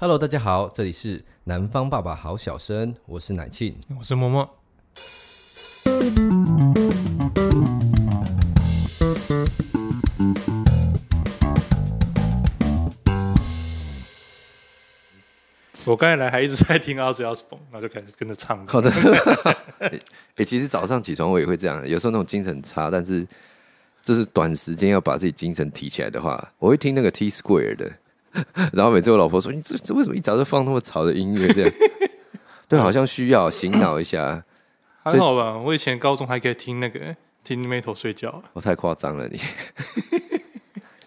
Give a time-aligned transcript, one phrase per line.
[0.00, 4.48] Hello，大家好，这里是南方爸爸好小生，我是奶庆，我是默默。
[15.88, 18.64] 我刚才来还一直在听 Ozzy Osbourne，然后就开始跟着唱。
[18.68, 18.88] 好的，
[19.80, 19.98] 哎，
[20.46, 23.26] 其实早上起床我也会这样，有时候那种精神差，但是
[24.04, 27.90] 就是短时间要把自己精神提起来的话，我会听那个 T Square 的。
[28.72, 31.72] 然后每次我老婆说：“你这这为什么一早就放那么吵的音乐？”这样，
[32.68, 34.44] 对，好像需要醒脑一下。
[35.02, 38.42] 还好吧，我以前高中还可以听那个听 Metal 睡觉。
[38.52, 39.40] 我太夸张了你，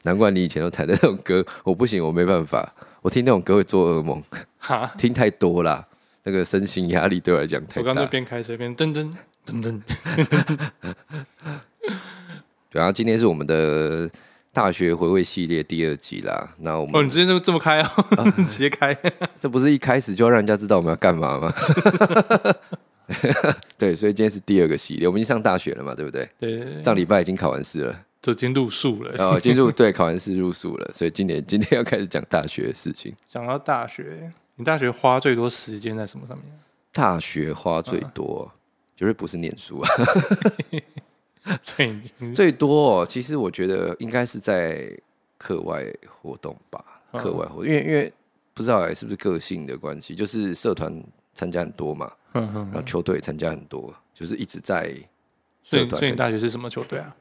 [0.04, 4.22] 难怪你以前都弹的那种歌，我不行，我没办法，我听那种歌会做噩梦。
[4.58, 5.88] 哈，听太多了，
[6.24, 7.82] 那个身心压力对我来讲太大。
[7.82, 9.14] 我刚才边开车边噔噔
[9.46, 9.82] 噔噔。
[12.72, 14.10] 对，啊今天是我们的。
[14.54, 17.88] 大学回味系列第二集啦，那我们哦，你直接就这么开哦，
[18.18, 18.94] 啊、 直接开，
[19.40, 21.54] 这不是一开始就要让人家知道我们要干嘛吗？
[23.78, 26.30] 对，所以今天是第二个系列，我们已经上大学了嘛，对不对？
[26.38, 33.14] 对，对，对，上礼拜已经考完试了，就已经入宿了，哦，进入对，考完试入宿了，所以今年今天要开始讲大学的事情。
[33.30, 36.46] 讲到大学，你大学花最多时间在什么上面？
[36.92, 38.52] 大学花最多，
[38.98, 39.90] 绝对不是念书啊。
[41.62, 42.00] 最
[42.34, 44.96] 最多哦，其实我觉得应该是在
[45.38, 45.86] 课外
[46.22, 46.84] 活动吧。
[47.14, 48.14] 课外活动，因为因为
[48.54, 51.04] 不知道哎，是不是个性的关系，就是社团
[51.34, 54.94] 参加很多嘛，然后球队参加很多，就是一直在
[55.64, 56.00] 社团。
[56.00, 57.14] 所以你大学是什么球队啊？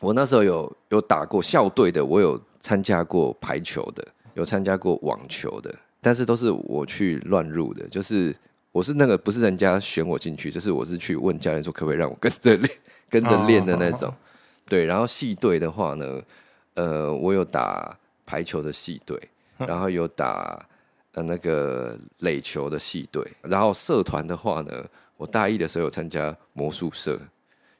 [0.00, 8.34] 我那时候有有打过校队的，我有参加过排球的，有参加过网球的，但是都是我去乱入的，就是
[8.74, 12.70] 我是那个不是人家选我进去，就是我是去问教练说可不可以让我跟着练。
[13.08, 14.12] 跟着练的那种，
[14.66, 14.84] 对。
[14.84, 16.20] 然后系队的话呢，
[16.74, 19.16] 呃，我有打排球的系队，
[19.58, 20.60] 然后有打
[21.12, 23.24] 呃那个垒球的系队。
[23.42, 24.84] 然后社团的话呢，
[25.16, 27.16] 我大一的时候有参加魔术社，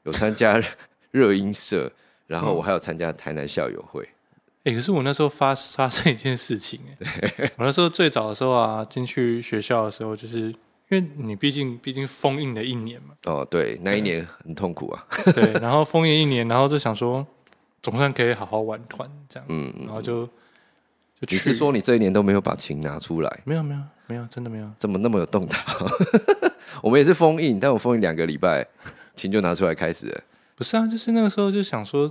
[0.03, 0.63] 有参加
[1.11, 1.91] 热音社，
[2.27, 4.07] 然后我还有参加台南校友会。
[4.63, 10.55] 哎，可是我那时候发发生一件事情，哎，我那时候最早的时候啊，进去学校的时候就是。
[10.89, 15.05] 因为你毕竟毕竟封印了一年嘛，哦，对，那一年很痛苦啊。
[15.33, 17.25] 对，然后封印一年，然后就想说，
[17.81, 20.25] 总算可以好好玩团这样，嗯，然后就
[21.19, 21.35] 就去。
[21.35, 23.41] 你是说你这一年都没有把琴拿出来？
[23.45, 24.69] 没有，没有，没有，真的没有。
[24.77, 25.63] 怎么那么有动态？
[26.83, 28.67] 我们也是封印，但我封印两个礼拜，
[29.15, 30.21] 琴就拿出来开始了。
[30.55, 32.07] 不是啊，就是那个时候就想说，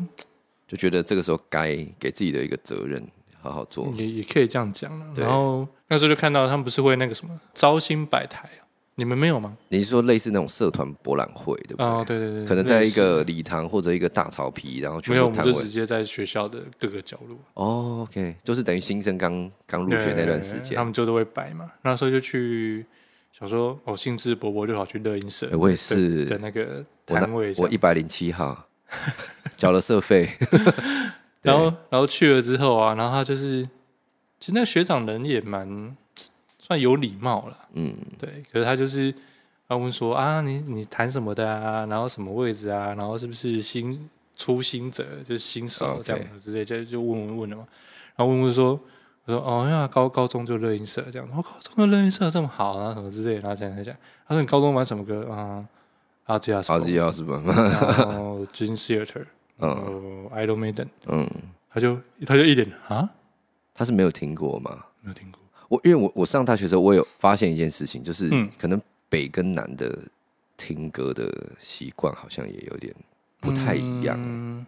[0.66, 3.06] 就觉得这个时候该给自己的一个责任。
[3.40, 4.90] 好好做，也也可以这样讲。
[5.14, 8.63] 然后那时候就看到他们不是会那个什么招新摆台啊？
[8.96, 9.56] 你们没有吗？
[9.68, 11.86] 你是说类似那种社团博览会，对不对？
[11.86, 17.36] 哦，对对对，可能在一个礼堂或者一个大草皮，然后全部没有，我们就直接在学校的各个角落。
[17.54, 21.70] 哦，OK，就是等于新生刚刚入学那段时间，他们就都会摆嘛。
[21.82, 22.86] 那时候就去
[23.32, 28.68] 想说，哦，兴致勃勃就跑去乐音社，我也是的那个摊位，我一百零七号
[29.56, 30.30] 缴了社费。
[31.42, 33.62] 然后， 然后去了之后啊，然后他就是，
[34.40, 35.94] 其实那个学长人也蛮
[36.66, 38.42] 算有礼貌了，嗯，对。
[38.50, 39.14] 可是他就是
[39.68, 41.84] 他问说啊，你你弹什么的啊？
[41.84, 42.94] 然后什么位置啊？
[42.94, 47.68] 然后是不是新初心者，就是新手这样子之类就就问问问了嘛。
[48.16, 48.80] 然后问问说，
[49.26, 53.40] 我说哦，因为高高中就乐音社这样，我高中的乐音社这么好啊，什么之类的。
[53.42, 53.94] 然后这样讲，
[54.26, 55.62] 他说你高中玩什么歌啊？
[56.24, 59.26] 阿吉亚斯，阿吉亚斯吧，然后 Dream Theater。
[59.60, 61.30] 嗯，Idol Maiden，嗯，
[61.70, 61.96] 他就
[62.26, 63.08] 他就一脸啊，
[63.72, 64.86] 他是没有听过吗？
[65.00, 65.43] 没有听过。
[65.68, 69.98] 我因为我我上大学的时候，我有发现一件事情，就是可能北跟南的
[70.56, 72.94] 听歌的习惯好像也有点
[73.40, 74.16] 不太一样。
[74.18, 74.66] 嗯，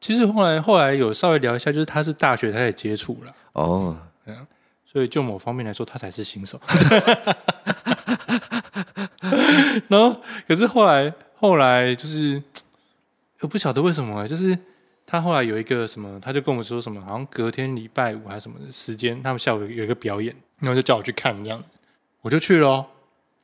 [0.00, 3.96] 其实后来后来有稍微聊一下，就是他是大学才接触了哦，
[4.90, 6.60] 所以就某方面来说，他才是新手。
[9.88, 12.42] 然后可是后来后来就是。
[13.40, 14.56] 我不晓得为什么、欸，就是
[15.12, 21.62] 他后来有一个什么，他就跟我说什么，好像隔天礼拜五还是什么的时间，他们下午有有一个表演，然后就叫我去看，这样
[22.22, 22.86] 我就去了。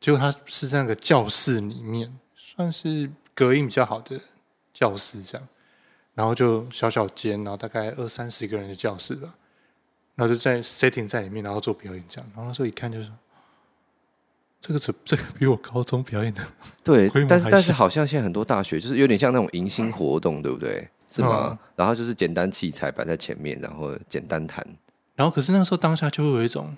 [0.00, 4.19] 结果他是在那个教室里面，算是隔音比较好的
[4.72, 5.46] 教室，这样，
[6.14, 9.34] 然后就小小间，然后大概二三十个人的教室吧，
[10.14, 13.10] 然后就在 setting 在里面，然后做表演这样，然后那时候一看就是。
[14.60, 16.42] 这个这这个比我高中表演的
[16.82, 20.88] 对，但是但是好像现在很多大学就是有点像那种迎新活动，对不对？
[21.10, 21.49] 是吗？
[21.50, 24.64] 嗯、然后就是简单器材摆在前面，然后简单弹。
[25.16, 26.76] 然后可是那个时候当下就会有一种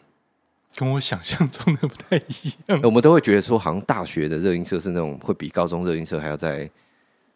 [0.76, 2.80] 跟我想象中的不太一样。
[2.84, 6.70] 我们都会觉得说，好像大学的热音社是那种会比高中热音社还要再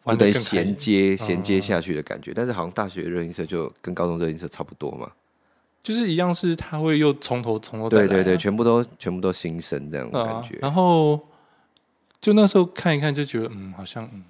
[0.03, 2.33] 不得衔接衔接下去的感觉。
[2.33, 5.11] 但是好像大学热音社就跟高中热音社差不多嘛。
[5.83, 10.59] 就是一样是他会又从头从头、啊、对对对，全部都全部都新生这样的感觉、啊。
[10.63, 11.19] 然后
[12.19, 14.23] 就那时候看一看，就觉得嗯，好像嗯，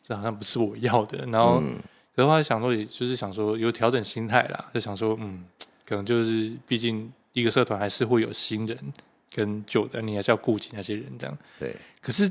[0.00, 1.26] 这好像不是我要的。
[1.26, 1.76] 然后，嗯、
[2.14, 5.44] 然后后来想说，也就是想说有调整心态啦，就想说嗯，
[5.84, 8.78] 可能就是毕竟一个社团还是会有新人
[9.32, 11.36] 跟旧的，你还是要顾及那些人这样。
[11.58, 11.74] 对。
[12.00, 12.30] 可是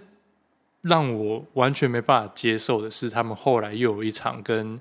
[0.81, 4.71] 让我完全没办法接受的是，他们后来又有一场跟，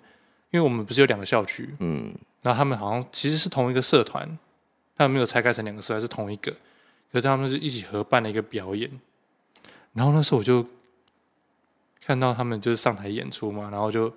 [0.50, 2.14] 因为我们不是有两个校区，嗯。
[2.42, 4.38] 然后他们好像其实是同一个社团，
[4.96, 6.52] 他们没有拆开成两个社团，是同一个。
[7.12, 8.90] 可是他们是一起合办了一个表演。
[9.92, 10.66] 然后那时候我就
[12.04, 14.12] 看到他们就是上台演出嘛，然后就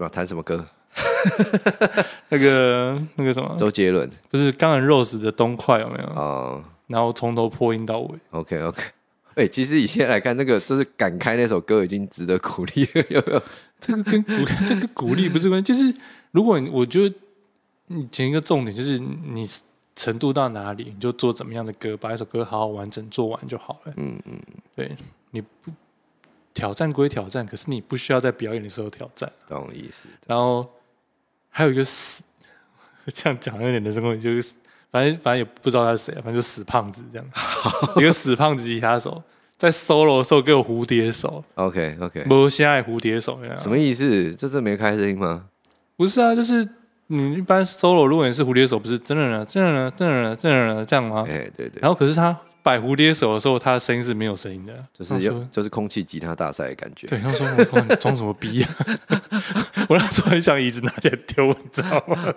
[0.00, 0.66] 什么弹什么歌，
[2.30, 6.06] 那个那个什么周杰伦，不是 Guns N' Roses 的东快有没有？
[6.08, 6.62] 哦。
[6.86, 8.18] 然后从头破音到尾。
[8.30, 8.82] OK OK。
[9.34, 13.42] 哎，其实以现在来看，那个就是敢开那首歌已经值得鼓励了，有没有？
[13.78, 14.32] 这个跟鼓
[14.66, 15.94] 这个鼓励不是关系，就是
[16.30, 17.14] 如果我觉得。
[17.92, 19.44] 你前一个重点就是你
[19.96, 23.92] 程度到哪里，你就做怎么样的歌，把一首歌好好完整做完就好了。
[23.96, 24.40] 嗯嗯，
[24.76, 24.96] 对，
[25.32, 25.72] 你不
[26.54, 30.08] 挑战归挑战，可是你不需要在表演的时候挑战，懂我意思。
[30.26, 30.68] 然后
[31.48, 32.22] 还有一个死，
[33.12, 34.54] 这样讲有点的，什么就是
[34.90, 37.26] 反正反正也不知道他是谁，反正就死胖子这样，
[37.96, 39.22] 一个死胖子吉他手
[39.56, 41.44] 在 solo 的时候给我蝴蝶手。
[41.54, 44.34] OK OK，不现在蝴蝶手什么意思？
[44.34, 45.46] 这是没开声音吗？
[45.96, 46.68] 不是啊，就是。
[47.12, 51.26] 你一般 solo 如果你是蝴蝶手，不是真的呢，真的呢，真的呢，真的呢，这样吗？
[51.28, 51.80] 哎，对对。
[51.82, 57.06] 然后可是他摆蝴蝶手的时候，他的声音是没有声音的，就是有，就是空气吉他大赛的感觉。
[57.06, 58.76] 对，他说我你装什么逼啊？
[59.88, 62.34] 我那时候很想椅子拿起来丢，你知道吗？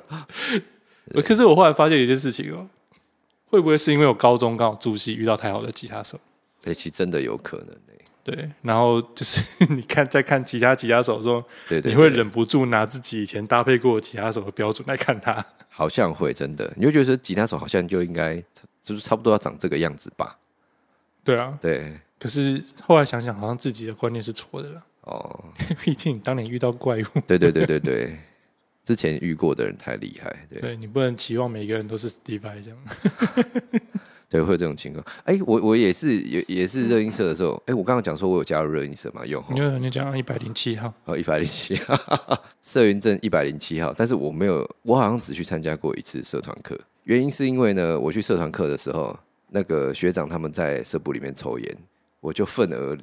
[1.23, 2.67] 可是我后来发现一件事情哦，
[3.49, 6.19] 会不会是因为我高中刚好住戏遇到太好的吉他手？
[6.61, 7.67] 对，其实真的有可能。
[8.25, 9.41] 对，然后就是
[9.75, 15.45] 你看，在看其他吉他手的时候，对，对，对，你会忍不住拿自己以前搭配过的吉他手的标准来看他。
[15.67, 18.41] 好像会真的，你就觉得吉他手好像就应该
[18.83, 20.37] 就是差不多要长这个样子吧？
[21.23, 21.99] 对啊，对。
[22.19, 24.85] 可是后来想想，好像自己的观念是错的了。
[25.01, 25.43] 哦，
[25.81, 27.21] 毕竟你当年遇到怪物。
[27.25, 28.17] 对对对对对，
[28.83, 30.47] 之前遇过的人太厉害。
[30.49, 32.77] 对，对你不能期望每个人都是 Steve 这样。
[34.29, 35.05] 对，会有这种情况。
[35.25, 37.61] 哎，我我也是，也也是热音社的时候。
[37.67, 39.25] 哎，我刚刚讲说我有加入热音社嘛？
[39.25, 39.43] 有。
[39.49, 40.91] 你有，你讲一百零七号。
[41.05, 43.93] 哦，一百零七号，社云镇一百零七号。
[43.95, 46.79] 但是我没有，我好像只去参加过一次社团课。
[47.03, 49.17] 原因是因为呢，我去社团课的时候，
[49.49, 51.77] 那个学长他们在社部里面抽烟，
[52.19, 52.97] 我就愤而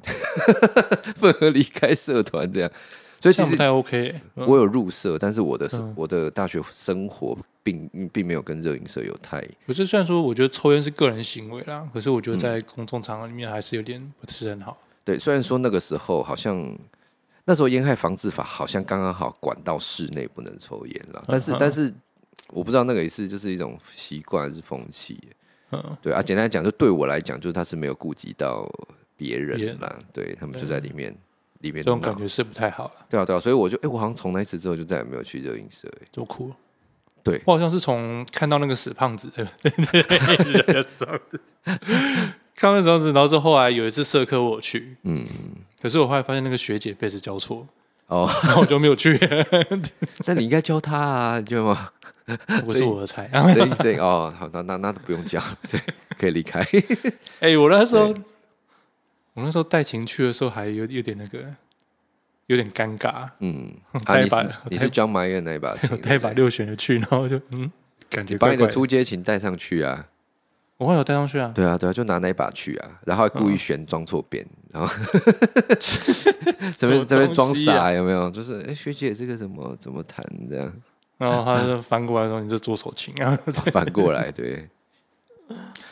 [1.15, 2.71] 愤而离开社团这样。
[3.19, 9.39] 所以其实不太 OK，我有入社，但是我的我的大学生活并并没有跟热音社有太。
[9.67, 14.75] 可是虽然说我觉得抽烟是个人行为啦，可是我觉得在公众场合里面还是有点不是很好。
[15.03, 16.75] 对，虽然说那个时候好像
[17.45, 21.93] 那时候烟害防治法好像刚刚好管到室内不能抽烟了，但是但是
[22.49, 25.19] 我不知道那个也是就是一种习惯还是风气。
[25.71, 28.69] 嗯，对啊，简单来讲，就对我来讲，就是他是没有顾及到
[29.15, 31.15] 别人啦，对他们就在里面。
[31.61, 36.55] 里面这种感觉是不太好了，对啊对啊，所以我就哎、欸，我好像从那一次之后就再也没有去热映社，哎，就哭了。
[37.23, 39.29] 对，我好像是从看到那个死胖子，
[39.91, 40.01] 对
[42.55, 45.23] 看那时候子，然后是后来有一次社科我去，嗯，
[45.79, 47.67] 可是我后来发现那个学姐被子交错，
[48.11, 49.17] 哦，那我就没有去。
[50.27, 51.89] 那你应该教他啊，你知道吗？
[52.63, 55.81] 不是我的菜，对对哦，好，那那那都不用教， 对，
[56.17, 56.59] 可以离开。
[57.39, 58.13] 哎、欸，我那时候。
[59.33, 61.39] 我那时候带琴去的时候，还有有点那个，
[62.47, 63.29] 有点尴尬。
[63.39, 63.73] 嗯，
[64.05, 67.71] 带一把，你是装埋怨那一把琴，带一把六弦的去，然后就嗯，
[68.09, 70.05] 感觉把你的初阶琴带上去啊。
[70.81, 71.51] 我会有带上去啊。
[71.53, 74.91] 对啊，对啊，就拿那一把去啊，然后故意旋装错边，然后
[76.75, 78.31] 这边这边装傻有没有？
[78.31, 80.73] 就是哎，学姐这个怎么怎么弹这样？
[81.19, 83.37] 然后他就翻过来说：“你这左手琴啊。
[83.71, 84.67] ”反过来对。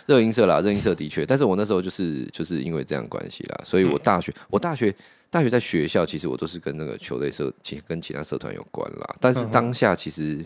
[0.08, 4.92] 热音社啦，热音社的确，但是我那时候就是就是因为这样关系啦，所以我大学、嗯、我大学
[5.30, 9.16] 大学在学校，其实我都是跟那个球队社其跟其他社团有关啦。
[9.20, 10.44] 但是当下其实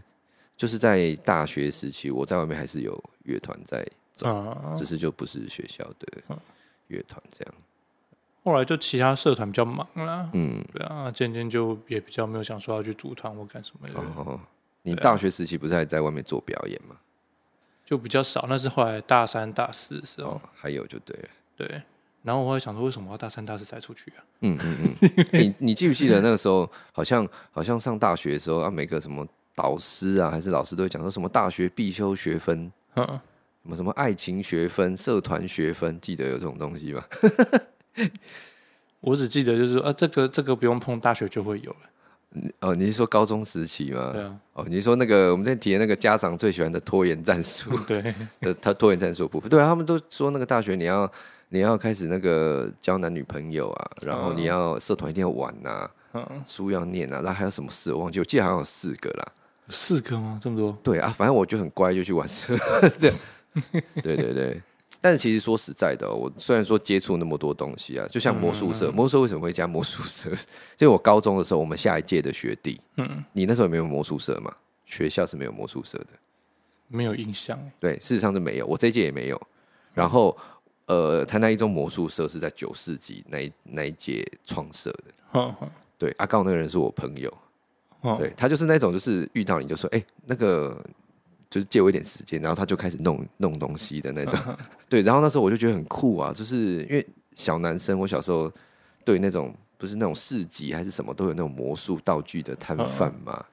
[0.57, 6.23] 就是在大学时期，我在外面还是有乐团在走，嗯、只是就不是学校的
[6.87, 7.53] 乐团这样。
[8.43, 13.99] 后来就其他社团比较忙啦，嗯，对啊，渐渐就也比较没有想说要去组团或干什么的。
[13.99, 14.39] 哦，
[14.81, 16.97] 你大学时期不是还在外面做表演吗？
[17.85, 21.81] 就比较少，那是后来大三、大四的时候，哦、还有就对了，对。
[22.21, 24.23] 然后我会想说，为什么要大三、大四才出去啊？
[24.39, 25.27] 嗯嗯嗯。
[25.33, 33.21] 你你记不记得那个时候，好像好像上大学的时候啊，每个什么导师啊，还是老师都会讲说什么大学必修学分，嗯，
[33.63, 37.01] 什么什么爱情学分、社团学分，记得有这种东西吗？
[38.99, 41.77] 我只记得就是说啊，这个这个不用碰，大学就会有了。
[42.59, 44.09] 哦，你是说高中时期吗？
[44.11, 44.35] 对啊。
[44.53, 47.77] 哦，你是说那个我们在提的那个家长最喜欢的拖延战术？
[47.87, 51.09] 对，呃，他拖延战术部分，对啊，他们都说那个大学你要
[51.49, 59.31] 你要开始那个交男女朋友啊，然后你要社团一定要玩呐、啊，嗯，书要念啊，然后还有什么事我忘记，我记得好像有四个啦。
[59.69, 60.37] 四个吗？
[60.43, 60.77] 这么多？
[60.83, 62.57] 对啊，反正我就很乖，就去玩社
[62.99, 63.17] 这样。
[64.03, 64.61] 对对对。
[65.01, 70.31] 但是其实说实在的、哦，我虽然说接触那么多东西啊，就像魔术社，魔术社为什么会加魔术社？
[70.77, 74.55] 就我高中的时候，我们下一届的学弟，嗯，你那时候有没有魔术社嘛？
[74.85, 76.07] 学校是没有魔术社的，
[76.87, 77.59] 没有印象。
[77.81, 79.41] 对，事实上是没有，我这一届也没有。
[79.93, 80.37] 然后，
[80.85, 85.03] 呃，台南一中魔术社是在九世纪那一那一届创设的。
[85.33, 87.33] 嗯嗯、对，阿、啊、告那个人是我朋友，
[88.03, 90.81] 嗯、对他就是那种，就是遇到你就说，哎、欸，那个。
[91.53, 94.39] 就是借我一点时间，然后他就开始弄弄东西的那种，
[94.89, 95.03] 对。
[95.03, 98.51] 然后那时候我就觉得很酷啊，就是因为小男生，我小时候
[99.05, 103.45] 对那种不是那种市集还是什么，都有那种魔术道具的摊贩嘛，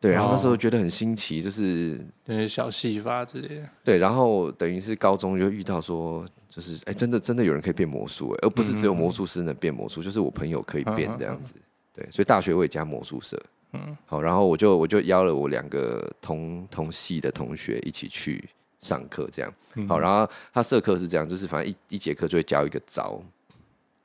[0.00, 0.10] 对。
[0.10, 3.68] 然后那时候觉得很新奇，就是那些小戏法之类的。
[3.84, 11.52] 对，然后等于是高中就遇到说，就是哎，真的真的有人可以变魔术，而不是只有魔术师能变魔术，就是我朋友可以变这样子。
[11.92, 13.38] 对，所以大学我也加魔术社。
[13.74, 18.48] 嗯，好，然后我就我就邀了我两个同同系的同学一起去
[18.80, 19.52] 上课，这样。
[19.88, 23.20] 好，然后他社课是这样，就是反正一一节课就会教一个招，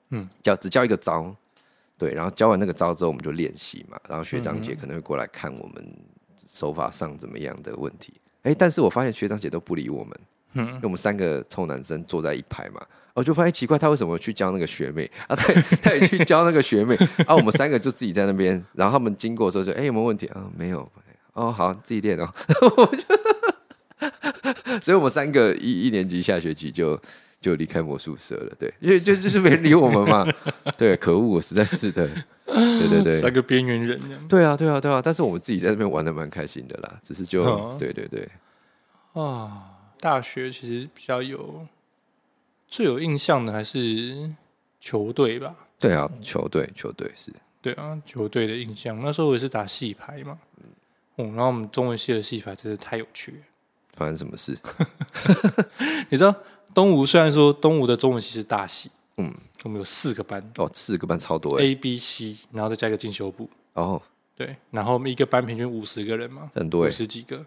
[0.10, 1.36] 嗯，教只教一个招，
[1.98, 5.96] 对，然后教完那个招之后，我们就练习嘛，然后学长姐可能会过来看我们
[6.48, 8.14] 手法上怎么样的问题。
[8.42, 10.20] 哎，但是我发现学长姐都不理我们，
[10.54, 12.86] 嗯，因为我们三个臭男生坐在一排嘛。
[13.14, 15.36] 我就发现奇怪，他为什么去教那个学妹啊？
[15.36, 16.96] 他他也去教那个学妹
[17.28, 17.36] 啊？
[17.36, 20.50] 我们三个就自己在那边，然后他们经过的时候就哎、欸、有没有问题啊？
[20.58, 20.90] 没有
[21.34, 22.32] 哦，好自己练哦。
[24.82, 27.00] 所以，我们三个一一年级下学期就
[27.42, 28.56] 就离开魔术社了。
[28.58, 30.26] 对，因为就就是没人理我们嘛。
[30.78, 32.08] 对，可恶，实在是的。
[32.46, 34.00] 对对对，三个边缘人。
[34.28, 35.02] 对啊，对啊，对啊。
[35.04, 37.00] 但是我们自己在那边玩的蛮开心的啦。
[37.04, 38.28] 只是就、哦、对对对
[39.14, 39.64] 啊，
[40.00, 41.68] 大学其实比较有。
[42.70, 44.32] 最有印象的还是
[44.80, 45.56] 球队吧？
[45.80, 47.34] 对啊，球队，球队是。
[47.62, 49.02] 对啊，球队的印象。
[49.02, 50.40] 那时候我也是打戏牌嘛，
[51.18, 53.38] 嗯，然后我们中文系的戏牌真是太有趣了。
[53.96, 54.56] 发生什么事？
[56.10, 56.34] 你知道
[56.74, 59.34] 东吴虽然说东吴的中文系是大系，嗯，
[59.64, 63.50] 我们有四个班哦，四个班超多，A、B、C，然后再加一个进修部。
[63.74, 64.02] 哦，
[64.36, 67.44] 对，然后我们一个班平均五十个人嘛，很多，五十几个，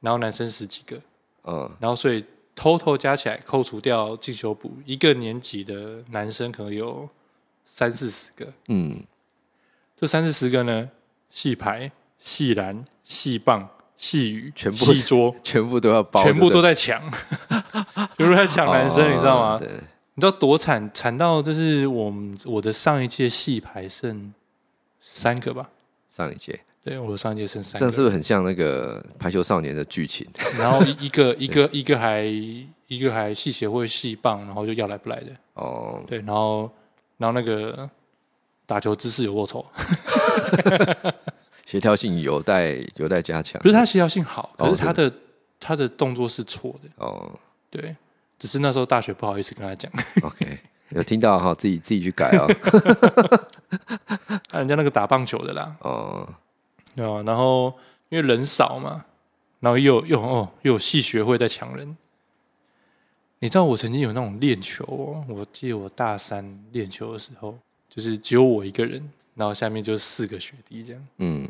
[0.00, 1.00] 然后男生十几个，
[1.44, 2.24] 嗯，然后所以。
[2.56, 7.08] 偷偷加起来，扣除掉进修部，一个年级的男生可能有
[7.66, 8.50] 三四十个。
[8.68, 9.04] 嗯，
[9.94, 10.90] 这三四十个呢，
[11.30, 17.00] 戏牌、戏篮、戏棒、戏羽，全部戏桌， 全部都要包，全部都在抢，
[18.16, 19.60] 全部在抢男生，你知道吗？
[20.14, 20.90] 你知道多惨？
[20.94, 24.32] 惨到就是我们我的上一届戏牌剩
[24.98, 25.68] 三个吧？
[26.08, 26.60] 上一届。
[26.86, 30.24] 对，我的上一届剩三个，这是不是很像那个排球少年的剧情？
[30.56, 32.22] 然后一个一个 一个还
[32.86, 36.00] 一个还系协会系棒，然后就要来不来的哦。
[36.06, 36.70] 对，然后
[37.16, 37.90] 然后那个
[38.66, 39.66] 打球姿势有够丑，
[41.66, 43.60] 协调性有待有待加强。
[43.62, 45.12] 不是他协调性好，可是他的
[45.58, 47.36] 他的动作是错的哦。
[47.68, 47.96] 对，
[48.38, 49.90] 只是那时候大学不好意思跟他讲。
[50.22, 50.56] OK，
[50.90, 52.46] 有听到哈，自己自己去改啊。
[54.52, 55.74] 人家那个打棒球的啦。
[55.80, 56.32] 哦。
[56.96, 57.72] 对啊，然后
[58.08, 59.04] 因为人少嘛，
[59.60, 61.96] 然后又又哦又有戏学会在抢人。
[63.38, 67.56] 你知道我曾经有那种练球哦，我记得我大三练球的时候，
[67.90, 71.06] 就是只有我一个人，然后下面就是四个学弟这样。
[71.18, 71.46] 嗯，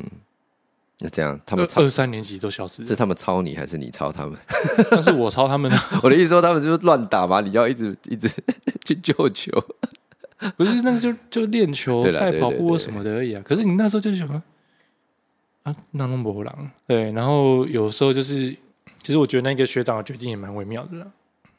[0.99, 4.37] 那这样他们二三年级都消失，是他们抄你还是你抄他们？
[4.91, 5.71] 但是我抄他们。
[6.03, 8.27] 我的意思说他们就是乱打嘛，你要一直一直
[8.83, 9.51] 去救球。
[10.57, 13.41] 不是，那就就练球、带跑步什么的而已啊。
[13.45, 14.43] 可是你那时候就是什么？
[15.67, 18.55] 啊，那弄不狼对，然后有时候就是，
[19.03, 21.11] 其实我觉得那个学长的决定也蛮微妙的啦。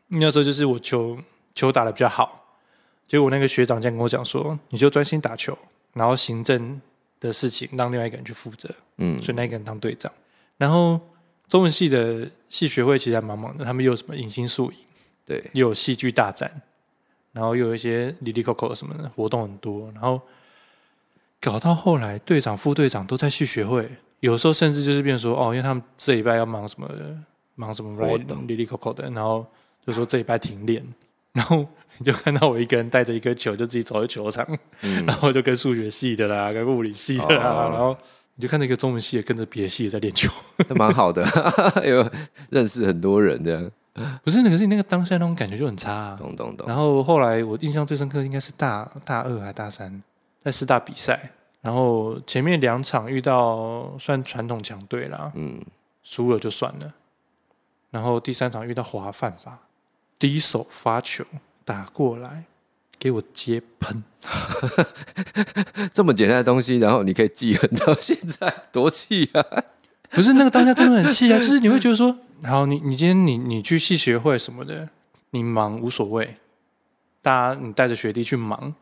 [0.07, 1.19] 那时候就是我球
[1.55, 2.57] 球打的比较好，
[3.07, 5.57] 结果那个学长这样跟我讲说：“你就专心打球，
[5.93, 6.81] 然后行政
[7.21, 10.11] 的事情让另外一个人去负责。”嗯，所以那个人当队长。
[10.57, 10.99] 然后
[11.47, 14.79] 中文系的系学会其实还蛮忙的，他们又有什么迎新宿营，
[15.27, 16.62] 对，又有戏剧大战，
[17.33, 20.19] 然后又有一些李丽 Coco 什么的活动很多，然后。
[21.40, 23.88] 搞到后来，队长、副队长都在去学会，
[24.21, 26.88] 有时候甚至就是变成说，哦，因为他们这礼拜要忙什么，
[27.54, 29.47] 忙什么活动，哩哩扣扣的，然后
[29.87, 30.85] 就说这礼拜停练，
[31.33, 31.64] 然后
[31.99, 34.47] 你就看到我一个人带着一颗球，就自己走在球场，
[34.83, 37.97] 嗯、然后就跟数学系的啦，跟物理系的啦，哦、然后
[38.35, 40.30] 你就看到一个中文系的跟着别的系的在练球，
[40.66, 41.25] 都蛮好的，
[41.88, 42.09] 有
[42.50, 43.71] 认识很多人这样。
[44.25, 46.66] 不是，可是你那个当下那种感觉就很差，啊，懂懂懂。
[46.68, 50.02] 然后后来我印象最深刻应该是大大二还大三。
[50.45, 55.62] 在四大比赛，然然后前面两场遇到算传统强队啦，嗯，
[56.02, 56.95] 输了就算了。
[57.90, 59.59] 然后第三场遇到华犯法，
[60.18, 61.23] 第一手发球
[61.66, 62.45] 打过来，
[62.99, 64.02] 给我接喷，
[65.92, 69.45] 这么简单的东西，然后你可以记恨到现在，多气啊！
[70.09, 74.88] 不是那个当下真的很气啊，就是你会觉得说，好，你你今天你你去系学会什么的，
[75.33, 76.38] 你忙无所谓，
[77.21, 78.75] 大家你带着学弟去忙，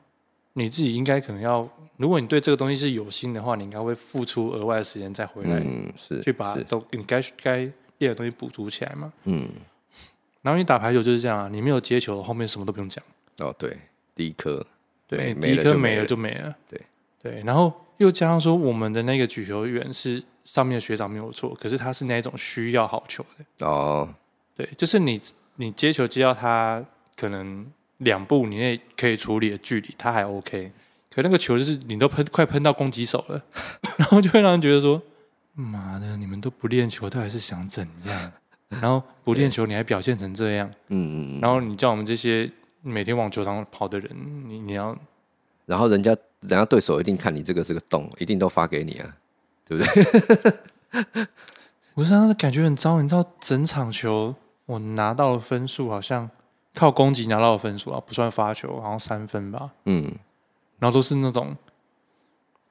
[0.57, 7.71] 你自己应该可能要，如果你对这个东西是有心的话，你应该会付出额外的时间再回来，嗯，是去把都你该该。
[7.99, 9.49] 练的东西补足起来嘛，嗯，
[10.43, 13.03] 然后你打排球就是这样啊，你没有接球，后面什么都不用讲。
[13.39, 13.75] 哦，对，
[14.15, 14.63] 第一颗，
[15.07, 16.79] 对，第一颗没了就没了，对
[17.23, 17.43] 对。
[17.43, 24.07] 然后又加上说，我们的那个举球员是上面的学长没有错，可是他是那种需要好球的哦，
[24.55, 25.19] 对，就是你
[25.55, 26.85] 你接球接到他
[27.17, 27.67] 可能
[27.99, 30.73] 两步你那可以处理的距离，他还 OK，
[31.11, 33.43] 可那个球就是你都喷快喷到攻击手了，
[33.99, 35.03] 然后就会让人觉得说。
[35.59, 36.19] 妈的！
[36.19, 38.33] 你们都不练球，他还是想怎样？
[38.69, 40.71] 然后不练球，你还表现成这样？
[40.89, 41.41] 嗯嗯。
[41.41, 42.51] 然后你叫我们这些
[42.83, 44.11] 每天往球场跑的人，
[44.47, 44.95] 你你要，
[45.65, 46.11] 然后人家
[46.41, 49.17] 人家对手一定看你这个是个洞，一定都发给你啊，
[49.67, 51.27] 对不对？
[51.95, 54.35] 我是当时感觉很糟，你知道，整场球
[54.67, 56.29] 我拿到的分数好像
[56.77, 59.73] 靠攻击拿到的分数啊，不算发球，好像三分吧。
[59.87, 60.15] 嗯。
[60.79, 61.57] 然后都是那种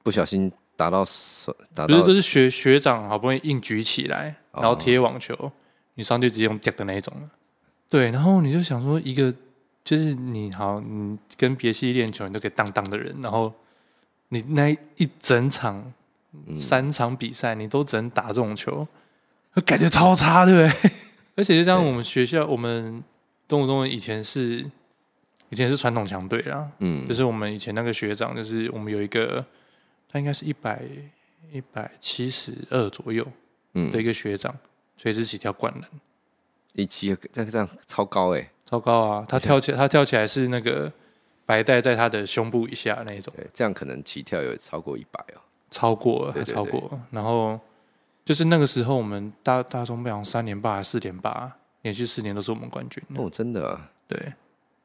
[0.02, 0.50] 不小心。
[0.78, 5.50] 打到手，打到不是，这是学学长好不容易硬举起来，然后贴网球，哦、
[5.94, 7.14] 你上去直接用掉的那一种。
[7.88, 9.34] 对，然后你就想说，一个
[9.82, 13.50] 就是你好，你跟别系练球，你都可以当当的人，然后
[14.28, 15.94] 你那一整场、
[16.46, 18.86] 嗯、三场比赛，你都只能打这种球，
[19.64, 20.90] 感觉超差，对不对？
[21.36, 23.02] 而且就像我们学校，我们
[23.48, 24.64] 东吴中文以前是
[25.48, 29.44] 以前是传统强队啦，嗯，就是我们以前那个学长，就是我们有一个。
[30.08, 30.80] 他应该是一百
[31.52, 33.26] 一百七十二左右，
[33.74, 34.56] 嗯，的一个学长，
[34.96, 35.82] 随时起跳灌篮，
[36.74, 39.26] 一七这个这样超高哎，超高啊！
[39.28, 40.90] 他跳起来，他跳起来是那个
[41.44, 46.98] 白带在他的胸部以下那一种，对，这样可能起跳有超过一百哦，超过超过。
[47.10, 47.58] 然后
[48.24, 54.18] 就是那个时候，我们大大中培养三连霸、四连霸，连续四年都是我们冠军哦，真的啊，对。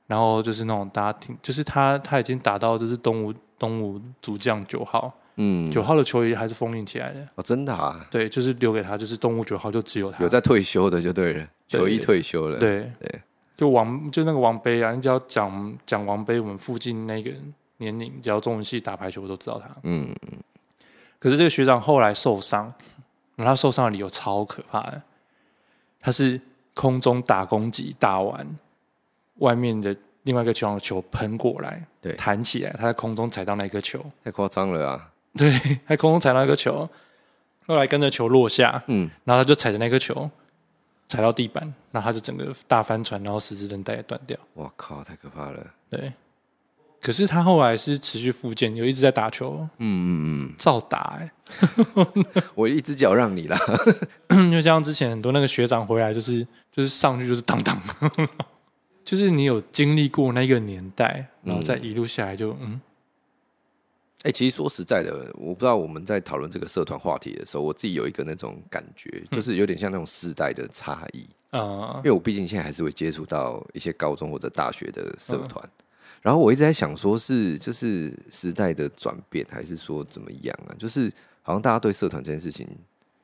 [0.05, 13.21] 然后就是那种大家听，就是他他已经打到就是东吴东吴主将九号，嗯，九号的球衣还是封印起来的哦，真的啊，对，就是留给他，就是东吴九号就只有他有在退休的就对了，球衣退休了，对对，对
[13.57, 17.31] 就王就那个王杯啊，你只要讲讲王杯，我们附近那个
[17.77, 20.37] 年龄，只要中文系打排球，我都知道他，嗯嗯，
[21.17, 22.65] 可是这个学长后来受伤，
[23.37, 25.01] 然后他受伤的理由超可怕的，
[25.99, 26.39] 他是
[26.73, 28.57] 空中打攻击打完。
[29.37, 35.11] 外面的另外一个球场球喷过来，对，弹起来，他在空中踩到那颗球，太夸张了啊！
[35.35, 35.49] 对，
[35.87, 36.87] 在空中踩到一个球，
[37.65, 40.29] 后来跟着球落下，嗯，然后他就踩着那颗球
[41.07, 44.37] 踩到地板，然后他就整个大翻船，然后十字韧带也断掉。
[44.55, 45.65] 哇靠，太可怕了！
[45.89, 46.13] 对，
[47.01, 52.07] 可是他后来是持续复健，有一直在打球，嗯嗯嗯，照打哎、欸，
[52.53, 53.57] 我一只脚让你啦，
[54.51, 57.81] 就像之前很多那个学长回来，就是就是上去就是当当。
[59.03, 62.79] 就是你有经历过那个年代，然后再一路下来就嗯，
[64.19, 71.27] 哎、欸，其实说实在的，我不知道我们在讨论这个社团话题的时候，我自己有一个那种感觉，就是有点像那种世代的差异。
[71.49, 71.93] 啊。
[71.95, 75.80] 嗯、因为我毕竟现在还是会接触到一些高中或者大学的社团，嗯、
[76.21, 80.71] 然后我一直在想，说是就是时代的转变，还是说怎么样啊？
[80.77, 82.67] 就是好像大家对社团这件事情，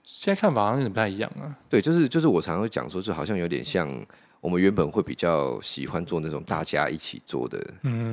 [0.03, 1.55] 现在看法好像有点不太一样啊。
[1.69, 4.05] 对，就是就是我常常会讲说，就好像有点像。
[4.39, 7.59] 我们原本会比较喜欢做那种大家一起做的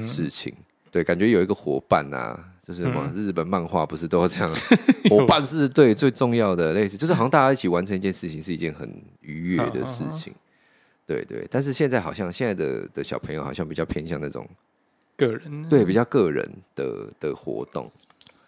[0.04, 4.50] 事情，嗯、对，感觉有一个伙伴啊，就是什么日本漫画不是都这样？
[5.04, 10.34] 嗯、伙伴是对最重要的，类似就是好像大家一起完成一件事情是一件很愉悦的事情，
[11.04, 11.46] 对对。
[11.50, 14.48] 但是现在好像现在的的小朋友好像比较偏向那种
[15.16, 17.90] 个人，对，比较个人的的活动。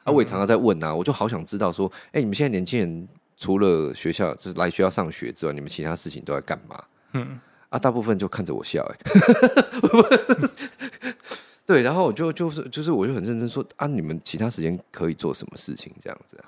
[0.05, 6.85] 啊，我也常常在问啊，我就好想知道说，哎，你们现在年轻人除了学校就是来学校上学之外，你们其他事情都在干嘛？
[7.13, 7.41] 嗯。
[7.69, 8.97] 啊，大部分就看着我笑，哎，
[11.67, 15.93] 对，然后我就就是就是，我就很认真说啊，你们其他时间可以做什么事情？
[16.01, 16.39] 这样子，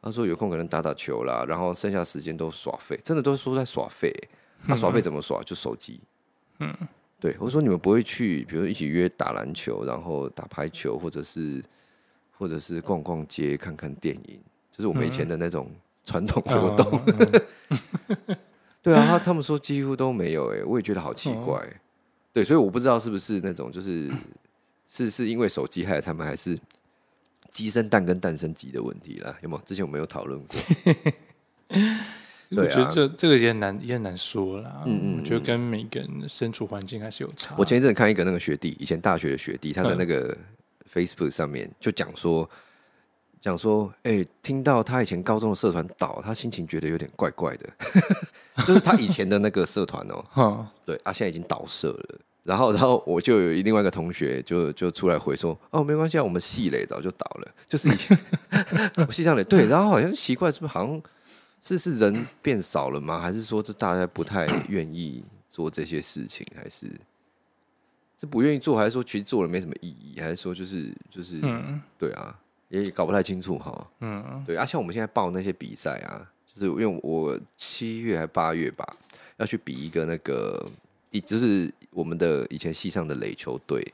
[0.00, 4.10] 他说有空可能打打球啦，然后剩下时间都耍废，真的都是说在耍废。
[4.64, 5.42] 那耍废怎么耍？
[5.42, 6.00] 就手机。
[6.60, 6.74] 嗯，
[7.22, 11.62] 对，我说你们不会去，比如一起约打篮球，然后打排球，或者是
[12.36, 14.40] 或者是逛逛街、看看电影，
[14.72, 15.70] 就是我们以前的那种
[16.02, 17.00] 传统活动。
[18.82, 21.60] 对啊，他他们说几乎都没有哎，我也觉得好奇怪。
[21.60, 21.70] 哦、
[22.32, 24.10] 对，所以我不知道是不是那种就是
[24.88, 26.58] 是是因为手机害了他们，还是
[27.52, 29.62] 鸡生蛋跟蛋生鸡的问题啦，有没有？
[29.62, 30.58] 之前我们有讨论过。
[32.56, 34.82] 我觉得这这个也很难也很难说啦。
[34.84, 37.54] 嗯嗯，我觉得跟每个人的身处环境还是有差。
[37.56, 40.36] 我前一阵看一个那个学弟，以前大学的学弟，他在那个
[40.92, 42.48] Facebook 上面就讲说，
[43.40, 47.66] 讲说，哎、欸，听到他以前高中的社团倒，他心情觉得有点怪怪的。
[48.66, 52.18] 就是他以前的那个社团哦、喔，对，啊，现在已经倒社了。
[52.44, 58.18] 然后，然后我就有另外一个同学就就出来回说，哦，没关系啊，我们系垒早就倒了，就是以前
[59.08, 61.02] 我系上垒对，然后好像奇怪，是不是好像？
[61.62, 63.20] 是是人变少了吗？
[63.20, 66.44] 还是说这大家不太愿意做这些事情？
[66.56, 66.90] 还是
[68.18, 68.76] 是不愿意做？
[68.76, 70.20] 还是说其实做了没什么意义？
[70.20, 72.36] 还是说就是就是、嗯、对啊，
[72.68, 73.86] 也搞不太清楚哈。
[74.00, 78.84] 嗯，对啊，像我们现在报那些比赛啊，就是因为我七月还八月吧，
[79.36, 80.68] 要去比一个那个，
[81.10, 83.86] 一就是我们的以前系上的垒球队，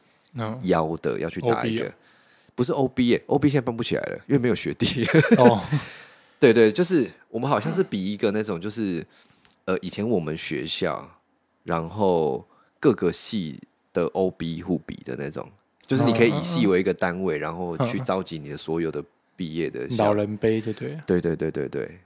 [0.63, 1.93] 邀的要去打一个，
[2.55, 5.05] 不是 OB 耶，OB 现在办不起来了，因为没有学弟。
[5.37, 5.63] 哦。
[6.41, 9.05] 对对，就是我们好像是比一个那种，就是
[9.65, 11.09] 呃，以前我们学校，
[11.65, 12.47] 然后
[12.79, 13.61] 各个系
[13.93, 15.51] 的 OB 互比的那种，
[15.87, 19.03] 就是你可以以系为一个单位，然后去召集你的所有的
[19.37, 21.01] 毕业的老人杯，对对？
[21.07, 22.01] 对对对对对，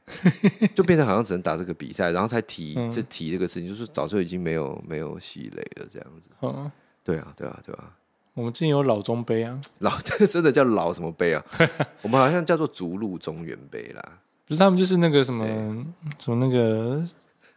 [0.74, 6.30] 就变成好像只能打这个比赛，然后才提这提这个事情，就是早就已经没有没有系垒了这样子。
[6.40, 6.70] 嗯，
[7.04, 7.90] 对啊对啊对啊，
[8.34, 11.44] 我们之前有老中杯啊，老 这个真的叫老什么杯啊？
[12.02, 14.02] 我们好像叫做逐鹿中原杯啦。
[14.46, 15.86] 不是他们就是那个什么、欸、
[16.18, 17.02] 什么那个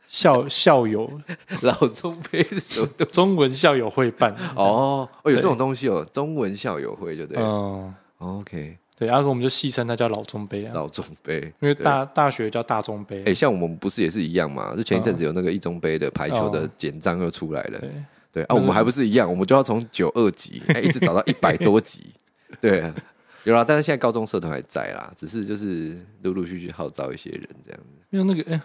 [0.08, 1.10] 校校友
[1.62, 7.94] 老中杯什么 中文校友会办哦哦有这种东西哦中文校友会就对嗯。
[8.20, 14.74] OK 对然后我们就戏称它叫老中杯啊老中杯因为大大学叫大中杯哎、欸、像我们不是也是一样嘛？
[14.76, 17.90] 就前一阵子有那个一中杯的排球的简章又出来了对
[18.36, 22.14] 对啊我们还不是一样我们就要从九二级哎一直找到一百多级
[22.62, 22.94] 对
[23.46, 27.86] 有啦，但是现在高中社团还在啦，只是就是陆陆续续号召一些人这样子。
[28.10, 28.62] 因为那个，哎、欸，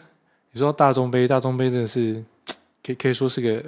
[0.52, 2.24] 你说大中杯，大中杯真的是
[2.82, 3.62] 可以可以说是个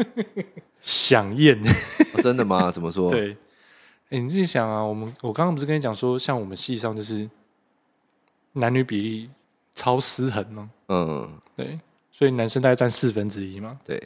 [0.82, 2.70] 饗宴、哦，真的吗？
[2.72, 3.10] 怎么说？
[3.10, 3.36] 对，哎、
[4.16, 7.28] 欸，你自己想啊，我们我刚刚不是跟你讲说，像我们系上就是
[8.54, 9.30] 男女比例
[9.74, 10.70] 超失衡吗？
[10.88, 11.78] 嗯，对，
[12.10, 13.78] 所以男生大概占四分之一嘛。
[13.84, 14.02] 对，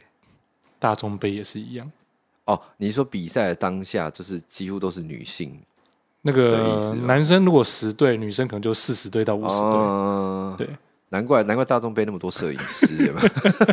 [0.84, 1.90] 大中杯也是一样。
[2.44, 5.58] 哦，你说比赛的当下就是几乎都是女性。
[6.20, 9.64] 那个男生如果十队，女生可能就四十队到五十队。
[9.64, 10.68] 哦，对，
[11.08, 12.86] 难怪难怪大众杯那么多摄影师？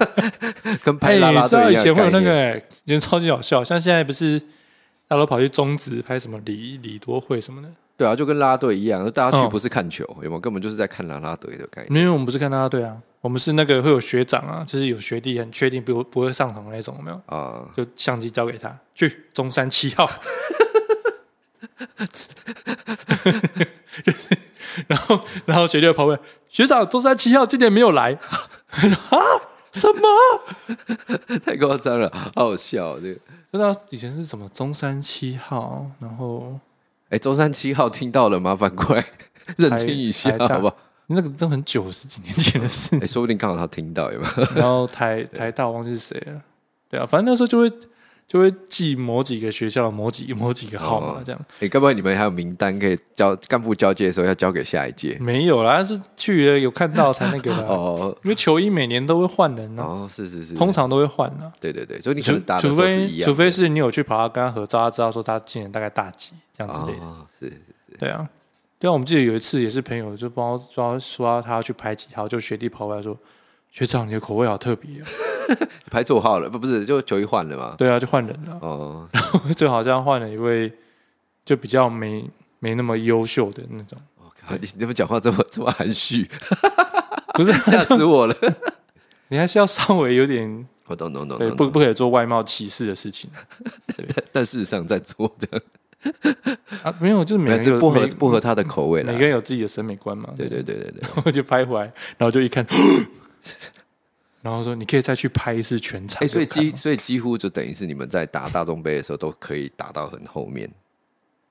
[0.81, 1.81] 跟拍拉拉队一样。
[1.81, 7.67] 以前会有那个，以前超级好笑，像现在不是大家都跑去中职拍什么李李多会什么的？
[7.97, 10.39] 对啊，就跟啦啦队一样，大家去不是看球，有没有？
[10.39, 12.01] 根本就是在看拉拉队的概念。
[12.01, 17.21] 因为我们不是看拉拉队啊，我们是那个会有学长啊，就是有学弟很确定不不会上场的那种，有没有？
[17.27, 20.09] 啊，就相机交给他去中山七号。
[24.03, 24.35] 就是，
[24.87, 28.13] 然后，然后学弟跑过来，学长，中山七号今年没有来。
[28.73, 29.17] 啊？
[29.71, 31.37] 什么？
[31.45, 32.99] 太夸张了，好好笑。
[32.99, 33.19] 这个，
[33.51, 36.59] 不知道以前是什么中山七号，然后，
[37.09, 39.05] 哎，中山七号听到了，麻烦过来
[39.57, 40.75] 认清一下，好不好？
[41.07, 42.97] 那个都很久，十几年前的事。
[43.01, 44.43] 哎，说不定刚好他听到，有没有？
[44.55, 46.41] 然后台台大忘记是谁了。
[46.89, 47.71] 对啊，反正那时候就会。
[48.27, 51.41] 就会记某几个学校的某几某几个号码这样。
[51.59, 55.17] 哎，该不会你们还有名单可以交干部交接的时候要交给下一届？
[55.19, 58.17] 没有啦，是去了有看到才那个的 哦。
[58.23, 59.83] 因为球衣每年都会换人呢。
[59.83, 61.51] 哦，是是是，通常都会换的。
[61.59, 63.29] 对对对，所以你可能打的时候是一样。
[63.29, 67.05] 除非是你有去跑他跟他合照，他知道说他今年大概大几这样之类的。
[67.37, 67.51] 是是
[67.89, 68.29] 是，对啊。
[68.81, 73.15] 对啊，我们记得有一次也是朋友就帮抓说他要去排几号，就学弟跑过来说
[73.69, 74.89] ：“学长，你的口味好特别。
[75.91, 77.75] ”排错号了，不不是就球衣换了嘛？
[77.77, 78.57] 对啊，就换人了。
[78.59, 80.73] 哦， 然后就好像换了一位，
[81.45, 83.99] 就比较没没那么优秀的那种。
[84.59, 86.27] 你怎么讲话这么这么含蓄？
[87.35, 88.35] 不是吓死我了！
[89.27, 93.29] 你还是要稍微有点，我懂懂懂，对，不不可以做外貌歧视的事情。
[94.31, 95.61] 但事实上在做的
[96.83, 99.11] 啊，没有，就是每个人不合不合他的口味了。
[99.11, 100.33] 每个人有自己的审美观嘛。
[100.35, 101.83] 对对对对对， 我就拍回来，
[102.17, 102.65] 然后就一看。
[104.41, 106.23] 然后说，你可以再去拍一次全场。
[106.23, 110.67] 哎，所以几所以几乎就等于是你们在打大中杯的时候都可以打到很后面，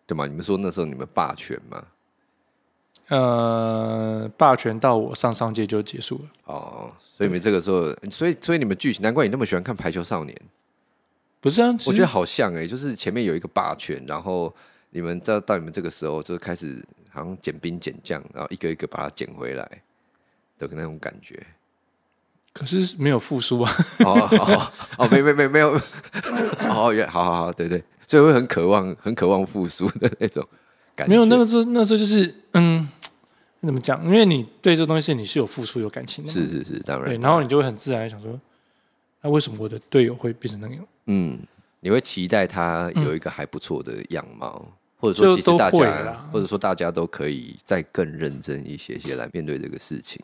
[0.09, 0.27] 对吗？
[0.27, 1.85] 你们说那时候你们霸权吗？
[3.07, 6.25] 呃，霸权到我上上届就结束了。
[6.47, 10.37] 哦，所以你们这个时候，所以所以你们剧情，难怪你那么喜欢看《排球少年》。
[11.41, 14.55] 不是啊，我觉得好像哎、欸，就是前面有一个霸权，然后
[14.91, 19.83] 你们到到你们这个时候就开始好像减兵减将，然后一个一个把它捡回来
[20.59, 21.45] 的那种感觉。
[22.53, 23.73] 可是没有复苏啊！
[24.05, 25.71] 哦哦哦，没没没没有，
[26.69, 30.45] 哦，好好好，对对，所以会很渴望很渴望复苏的那种
[30.97, 31.11] 感觉。
[31.11, 32.89] 没有那个时候，那时候就是嗯，
[33.63, 34.05] 怎么讲？
[34.05, 37.09] 因为你对这东西你是有付出、有感情的，是是是，当然。
[37.09, 38.39] 对，然后你就会很自然想说，
[39.23, 40.87] 那、啊、为什么我的队友会变成那个样？
[41.07, 41.39] 嗯，
[41.81, 50.23] 你会期待他有一个还不错的样貌，嗯、或者说其实大家，或者说大家都可以再更认真一些些来面对这个事情。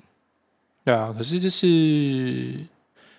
[0.84, 2.60] 对啊，可是就是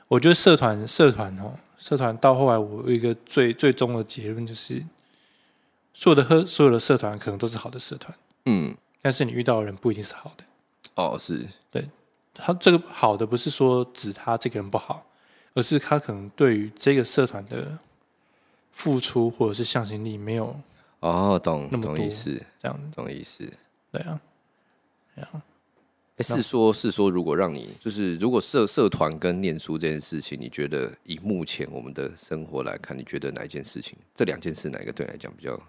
[0.07, 4.81] 我觉得社团社团哦，社团到后来我有一个最最终的结论就是，
[5.93, 10.43] 所有的和所有的社团可能都是好的社团，嗯，但是你遇到的人不一定是好的。
[10.95, 11.87] 哦，是对，
[12.33, 15.05] 他这个好的不是说指他这个人不好，
[15.57, 17.79] 而是他可能对于这个社团的
[18.71, 20.55] 付出或者是向心力没有
[20.99, 23.51] 哦，懂那么多懂意思，这样子懂意思，
[23.91, 24.21] 对啊，
[25.15, 25.41] 对啊。
[26.19, 35.59] 是说，是说，如果让你就是，如果社社团跟念书这件事情，你觉得以目前我们的生活来看，你觉得哪一件事情，这两件事哪一个对你来讲比较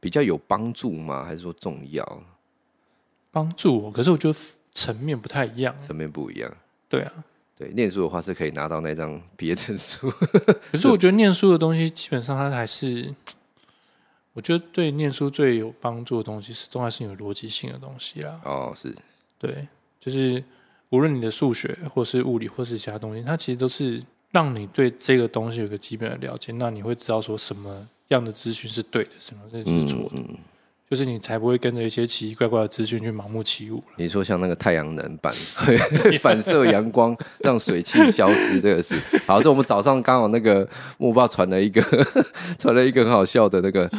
[0.00, 1.24] 比较有帮助吗？
[1.24, 2.22] 还是说重要？
[3.30, 4.38] 帮助我，可是我觉得
[4.72, 6.56] 层面不太一样，层面不一样。
[6.90, 7.24] 对啊，
[7.56, 10.10] 对，念书的话是可以拿到那张毕业证书，
[10.72, 13.14] 可是我觉得念书的东西基本上它还是，
[14.32, 18.40] 我觉得对念书最有帮助的东西是，重要是有逻辑性的东西啦。
[18.44, 18.94] 哦，是。
[19.38, 19.68] 对，
[20.00, 20.42] 就是
[20.90, 30.38] 无论你的数学，或是物理，或是其他东西，它其实都是让你对这个东西有个基本的了解，那你会知道说什么样的资讯是对的，什么是错的，嗯嗯、
[30.94, 33.82] 就是你才不会跟着一些奇奇怪怪的资讯去盲目起舞。
[33.96, 35.34] 你说像那个太阳能板
[36.22, 39.42] 反射阳光，让水汽消失，这个是好。
[39.42, 40.64] 这我们早上刚好那个
[40.98, 41.82] 木爸传了一个
[42.60, 43.90] 传了一个很好笑的那个，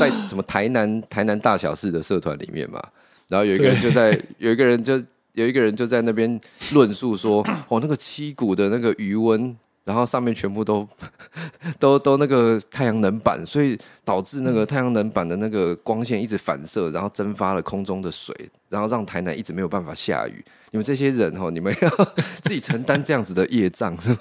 [0.00, 2.82] 在什么台南台南大小事的社团里面嘛。
[3.26, 4.94] 然后有一个人就在，有一个人就
[5.34, 6.40] 有一个人就在那边
[6.72, 9.54] 论述说， 哦，那个七股的那个余温，
[9.88, 10.86] 然后上面全部都
[11.80, 18.34] 都都那个太阳能板，所以导致那个太阳能板的那个光线一直反射，然后蒸发了空中的水，
[18.68, 20.44] 然后让台南一直没有办法下雨。
[20.72, 21.88] 你们这些人哦，你们要
[22.44, 24.18] 自己承担这样子的业障，是吗？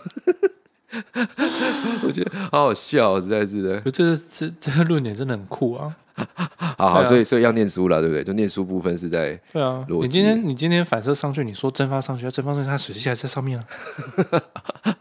[2.03, 3.81] 我觉得好好笑，实在是的。
[3.91, 5.97] 这这这个论点真的很酷啊！
[6.77, 8.23] 好好，所以所以要念书了，对不对？
[8.23, 9.85] 就念书部分是在对啊。
[9.87, 13.65] 你今天你今天反射上去，你说蒸发上去，蒸发上去，它水汽还在上面啊。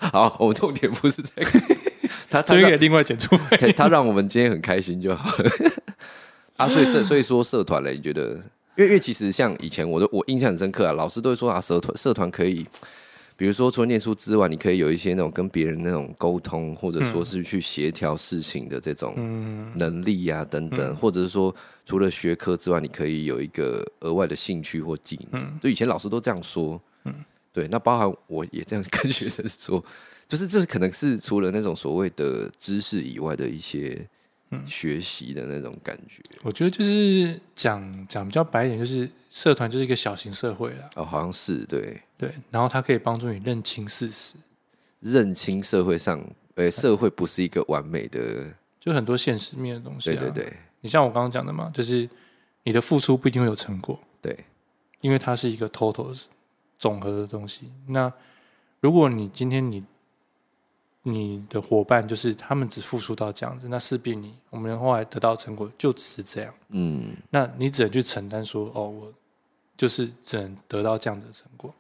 [0.13, 1.61] 好，我们重点不是这个，
[2.31, 3.73] 他他可以另外剪出来。
[3.73, 5.51] 他让我们今天很开心就好了。
[6.57, 8.41] 啊，所以社所以说社团嘞，你觉得？
[8.77, 12.67] 因为因为其实像以前，我都我印象很深刻啊，老师都会说啊，社团社团可以。
[13.37, 19.15] 比如说，除了念书之外，你可以有一些那种跟别人那种沟通，或者说是去协调事情的这种
[19.77, 25.43] 能力呀、啊，等等，嗯、或者是说，除了学科之外，你可以有一个额外的兴趣或技能。
[25.43, 27.15] 嗯、就以前老师都这样说，嗯，
[27.53, 27.69] 对。
[27.69, 29.85] 那包含我也这样跟学生说，
[30.29, 34.07] 就是这可能是除了那种所谓的知识以外的一些。
[34.53, 40.89] 嗯，学习的那种感觉，我觉得就是讲讲比较白一点，就是社团就是一个小型社会了。
[40.95, 44.37] 哦，好像是对对，然后它可以帮助你认清事实，
[45.01, 46.25] 认清社会上，
[46.55, 48.47] 呃，社会不是一个完美的，
[48.81, 50.11] 就很多现实面的东西。
[50.11, 52.09] 对对对，你像我刚刚讲的嘛，就是
[52.63, 54.45] 你的付出不一定会有成果，对，
[55.01, 56.27] 因为它是一个 total
[56.79, 57.71] 总和的东西。
[57.87, 58.11] 那
[58.81, 59.85] 如果你今天你
[61.03, 66.55] 你的伙伴就是他们只付出到这样子，那势必你我们后来得到成果就只是这样。
[66.71, 69.13] 嗯，那你只能去承担说，哦，我
[69.77, 71.75] 就是只能得到这样子的成果。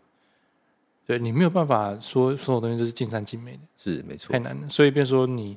[1.07, 4.69] 对，你没有办法说所有东西都是尽善尽美的，是没错，太难了。
[4.69, 5.57] 所以，变说你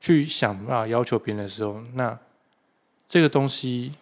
[0.00, 2.18] 去想办法要求别人的时候，那
[3.08, 3.92] 这个东西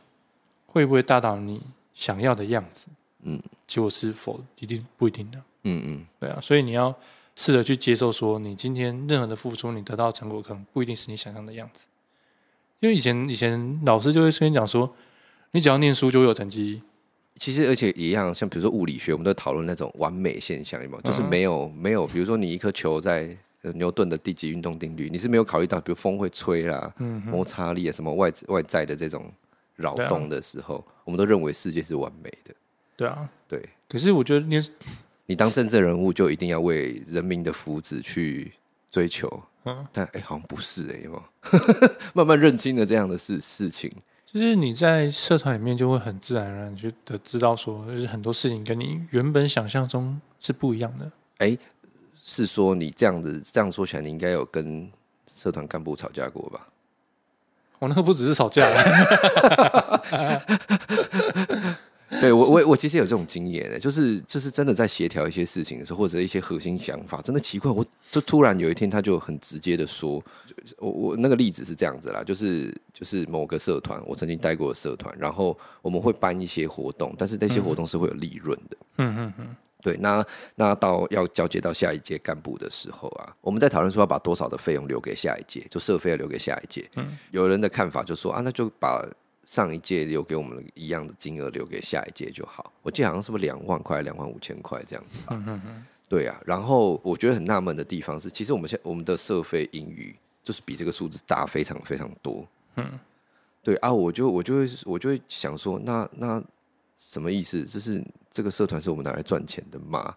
[0.66, 1.60] 会不会达到你
[1.92, 2.86] 想要的样子？
[3.22, 5.38] 嗯，结果是否一定不一定的？
[5.64, 6.94] 嗯嗯，对啊，所以你要。
[7.36, 11.86] 试着去接受，说你今天任何的付出，你得到的成果可能不一定是你想象的样子。
[12.80, 14.94] 因为以前以前老师就会跟你讲说，
[15.52, 16.82] 你只要念书就会有成绩。
[17.40, 21.00] 其实而且一样，像比如说物理学，我们都讨论那种完美现象，有没有？
[21.02, 23.36] 就是没有没有，比如说你一颗球在
[23.74, 29.32] 牛顿的第几运动定律，你是没有考虑到，比如风会吹啦，摩擦力啊，什么外外在的这种
[29.74, 32.54] 扰动的时候，我们都认为世界是完美的。
[32.96, 33.68] 对啊，对。
[33.88, 34.62] 可是我觉得你。
[35.26, 38.52] 你当政治人物就一定要为人民的福祉去
[38.90, 41.22] 追求，嗯，但哎、欸，好像不是哎、欸，有没有
[42.14, 43.88] 慢慢认清了这样的事事情，
[44.32, 51.06] 就是你在社团里面就会很自然而然就的知道说，就是很多事情跟你原本想象中是不一样的。
[51.38, 51.58] 哎、欸，
[52.22, 54.88] 是说你这样子这样说起来，你应该有跟
[55.34, 56.68] 社团干部吵架过吧？
[57.80, 58.68] 我那个不只是吵架。
[62.20, 70.20] 对我我我其实有这种经验的，就是就是真的在协调一些事情的时候，或者一些核心想法，真的奇怪，我就突然有一天他就很直接的说，
[70.78, 89.06] 我我那个例子是这样子啦，就是就是某个社团，我曾经带过的社团，然后我们会办一些活动，但是那些活动是会有利润的，嗯嗯嗯，对，那那到要交接到下一届干部的时候啊，我们在讨论说要把多少的费用留给下一届，就社费要留给下一届，嗯，有人的看法就说啊，那就把。
[89.50, 92.72] 上一届留给我们一样的金额，留给下一届就好。
[92.82, 95.60] 我记得好像是不是两万块、两万五千块这样子吧？
[96.08, 96.40] 对啊。
[96.46, 102.46] 然后我觉得很纳闷的地方是，其实我们现我们的社费盈余就是比这个数字大非常非常多。
[102.76, 102.96] 嗯，
[103.64, 106.40] 对啊，我就我就会我就会想说，那那
[106.96, 107.64] 什么意思？
[107.64, 110.14] 就是这个社团是我们拿来赚钱的吗？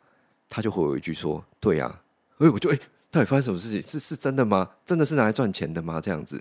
[0.48, 2.02] 他就回我一句说：“对呀。”
[2.38, 2.78] 哎，我就哎，
[3.10, 3.82] 到底发生什么事情？
[3.82, 4.70] 是是真的吗？
[4.86, 6.00] 真的是拿来赚钱的吗？
[6.00, 6.40] 这样子。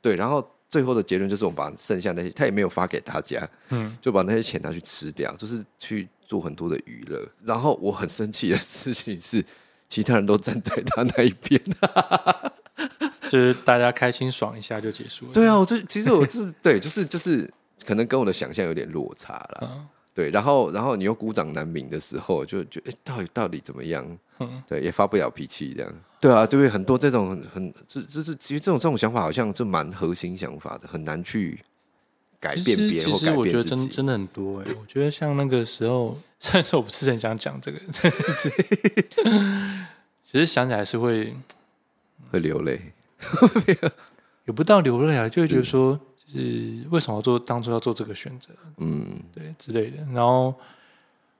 [0.00, 0.50] 对，然后。
[0.70, 7.28] 最后的结论就是，我们把剩下那些，他也没有发给大家，嗯，就把那些钱拿去吃掉，就是去做很多的娱乐。
[7.44, 9.44] 然后我很生气的事情是，
[9.88, 11.60] 其他人都站在他那一边，
[13.28, 15.32] 就是大家开心爽一下就结束了。
[15.32, 17.52] 对啊，我就其实我是对，就是就是
[17.84, 19.58] 可能跟我的想象有点落差了。
[19.62, 19.88] 嗯
[20.20, 24.06] 对，然后，然后你又孤掌难鸣的时候，就就，哎，到底到底怎么样？
[24.40, 25.90] 嗯、 对，也发不了脾气，这样。
[26.20, 31.58] 对啊，对，很多这种很，很，这这是其实这种这种想法，好像就蛮核心想法的，很难去
[32.38, 33.36] 改变别人或改变自己。
[33.38, 37.78] 我觉得真真的很多哎，我觉得像那个时候，虽然说我不是很想讲这个，
[40.30, 41.34] 其实想起来是会
[42.30, 42.92] 会流泪，
[44.44, 45.98] 也不到流泪啊，就会觉得说。
[46.30, 48.50] 是为什么做当初要做这个选择？
[48.78, 49.98] 嗯，对之类的。
[50.12, 50.54] 然后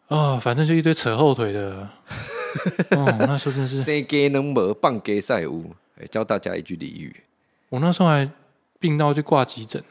[0.09, 1.89] 啊、哦，反正就一堆扯后腿的。
[2.91, 5.73] 哦，那时候真是谁给能磨棒给赛乌，
[6.11, 7.15] 教大家一句俚语。
[7.69, 8.29] 我那时候还
[8.81, 9.83] 病到去挂急诊，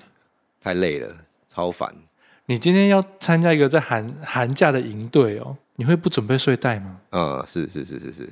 [0.62, 1.16] 太累了，
[1.48, 1.96] 超烦。
[2.48, 7.00] 你今天要参加一个在寒寒假的营队哦，你会不准备睡袋吗？
[7.12, 8.30] 嗯，是是是是是。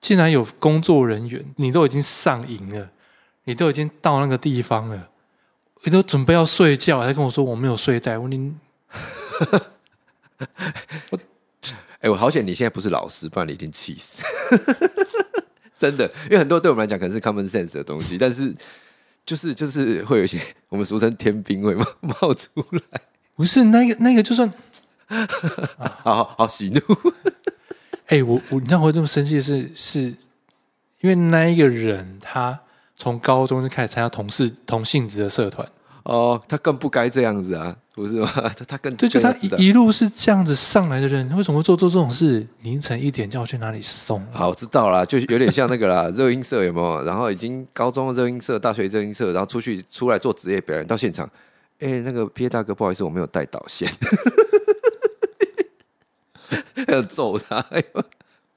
[0.00, 2.90] 竟然有工作人员，你都已经上营了，
[3.44, 5.10] 你都已经到那个地方了。
[5.84, 8.18] 你都准备要睡觉，还跟我说我没有睡袋。
[8.18, 8.54] 我你，
[11.10, 11.18] 我，
[11.68, 12.44] 哎、欸，我好险！
[12.44, 14.24] 你现在不是老师，不然你一定气死。
[15.78, 18.52] 真的，因为很多对我们来讲可能是 common sense 的东西，但是
[19.24, 23.00] 就是就是会有一些我们俗称天兵会冒冒出来。
[23.34, 24.52] 不是那个那个，就算
[26.02, 26.80] 好好好喜怒。
[28.06, 30.00] 哎、欸，我我你知道我这么生气的是，是
[31.00, 32.60] 因为那一个人他。
[32.96, 35.68] 从高中就开始参加同事同性质的社团
[36.04, 38.30] 哦，他更不该这样子啊，不是吗？
[38.34, 42.46] 他 他更对，就他一一路是这样子上来的人，为什么会做做这种事？
[42.62, 44.24] 凌晨一点叫我去哪里送？
[44.32, 47.02] 好，我知道啦，就有点像那个啦， 热音社有没有？
[47.02, 51.28] 然后已经高中的热音社、大学热音社，然后出去出来做职业表演，到现场，
[51.80, 53.90] 哎、欸，那个 PA 大哥，不好意思，我没有带导线，
[56.86, 57.66] 要揍他！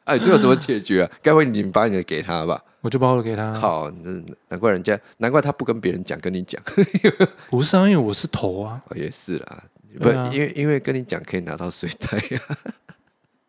[0.10, 1.12] 哎，这个怎么解决啊？
[1.22, 2.64] 该会你们把你的给他吧。
[2.82, 3.54] 我就把我的给他。
[3.54, 4.12] 好，那
[4.48, 6.62] 难怪人家，难怪他不跟别人讲，跟你讲。
[7.50, 8.82] 不是啊，因为我是头啊。
[8.96, 9.64] 也是啦，
[10.00, 12.42] 不，因为因为跟你讲可以拿到水袋呀。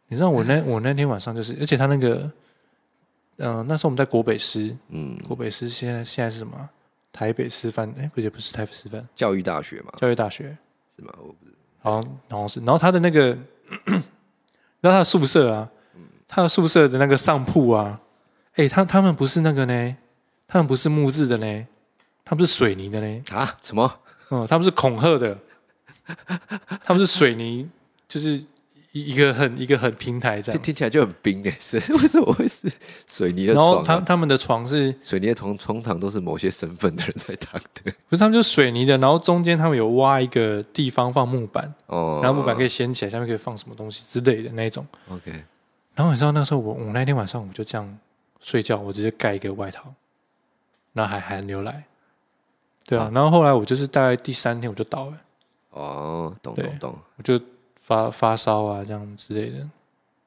[0.08, 2.30] 你知道我那我那天晚上就是，而且他那个，
[3.36, 6.68] 嗯，那时候我们在国北师，嗯，国北师现在现在是什么？
[7.12, 7.88] 台北师范？
[7.96, 9.92] 哎，不对，不是台北师范，教育大学嘛？
[9.96, 10.56] 教育大学
[10.96, 11.14] 是吗？
[11.18, 12.60] 我不是，好像好像是。
[12.60, 13.36] 然后他的那个，
[14.80, 15.70] 然后他的宿舍啊，
[16.30, 18.00] 他的宿舍的那个上铺啊。
[18.54, 19.96] 哎、欸，他他们不是那个呢，
[20.46, 21.66] 他们不是木质的呢，
[22.24, 23.22] 他们是水泥的呢。
[23.30, 23.56] 啊？
[23.60, 23.92] 什么？
[24.30, 25.36] 嗯，他们是恐吓的，
[26.84, 27.68] 他们是水泥，
[28.08, 28.34] 就是
[28.92, 32.70] 一一个很一个很平台这样，听起来就很冰哎， 是为什么会是
[33.06, 33.54] 水泥的？
[33.54, 44.86] 然后他他们的床是水泥的床，通常都是某些身份的人在躺的， 不是他们就水泥的，然后中间他们有挖一个地方放木板，哦，然后木板可以掀起来，下面可以放什么东西之类的那种。
[45.08, 45.32] OK，
[46.00, 47.98] 然后你知道那时候我我那天晚上我就这样。
[48.42, 49.92] 睡觉，我直接盖一个外套，
[50.94, 51.84] 然后还寒流来，
[52.86, 55.20] 对啊，啊然后后来我就是大概第三天我就倒了，
[55.72, 57.38] 哦，懂懂懂，我就
[57.82, 59.68] 发发烧啊这样之类的，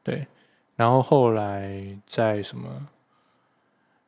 [0.04, 0.28] 对，
[0.76, 2.88] 然后后来在什么，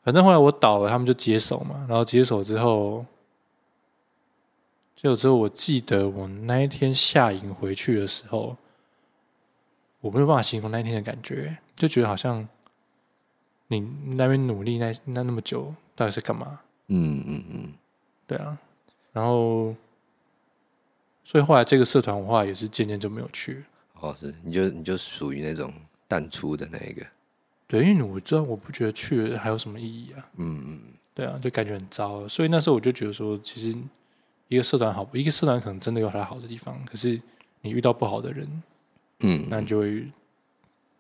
[0.03, 3.03] 反正后来我倒了，他们就接手嘛，然后接手之后，
[4.95, 8.55] 接手之后，我记得我那一天下营回去的时候，
[10.05, 12.47] 我没有办法形容那一天的感觉，就觉得好像。
[13.67, 13.79] 你
[14.15, 16.59] 那边努力那那那么久，到底是干嘛？
[16.89, 17.73] 嗯嗯嗯，
[18.27, 18.55] 对啊。
[19.11, 19.75] 然后，
[21.23, 23.63] 所以后来这个社团文化也是渐渐就没有去。
[23.99, 25.73] 哦，是，你就你就属于那种
[26.07, 27.03] 淡出的那一个。
[27.65, 30.29] 对，因为我知道，我不觉得去了还有什么意义啊。
[30.37, 30.81] 嗯嗯，
[31.15, 32.27] 对啊，就感觉很糟。
[32.27, 33.75] 所以那时候我就觉得说，其实
[34.47, 37.19] 一个社团好，一个社团可能真的有它好的地方，可是
[37.61, 38.61] 你遇到不好的人，
[39.25, 40.05] 嗯，那你就会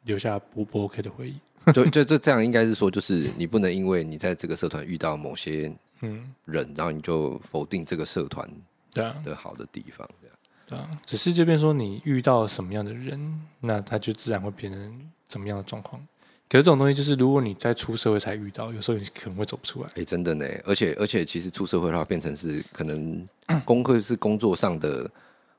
[0.03, 1.35] 留下不不 OK 的回忆。
[1.73, 5.71] 就就这这样，应该是说，就是你不能因为你在这个社团遇到某些
[6.01, 8.47] 嗯人，然后你就否定这个社团
[8.93, 10.37] 对啊的好的地方，这样。
[10.67, 15.99] 对啊，只是这边说你遇到什么样的人，那他就自然会变成怎么样的状况。
[16.47, 19.87] 可是这种东西就是，如果你在出社会才遇到，有时候你可能会走不出来。
[19.89, 23.27] 哎、欸，真的呢，而且而且，其实出社会的话，变成是可能
[23.65, 25.09] 工会是工作上的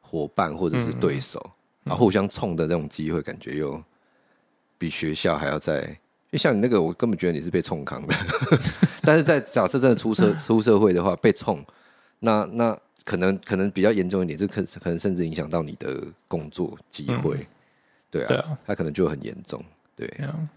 [0.01, 1.45] 伙伴或者是对手，
[1.87, 3.83] 然后、互相冲的那种机会，感觉又
[4.77, 5.99] 比学校还要再。
[6.31, 8.15] 就像你那个，我根本觉得你是被冲康的，
[9.03, 11.65] 但是在假设真的出社出社会的话，被冲，
[12.19, 17.47] 那那可能可能比较严重一点，就可可能甚至影响到你的工作机会，嗯、
[18.11, 19.65] 对啊，对啊，他可能就很严重，
[19.95, 20.13] 对。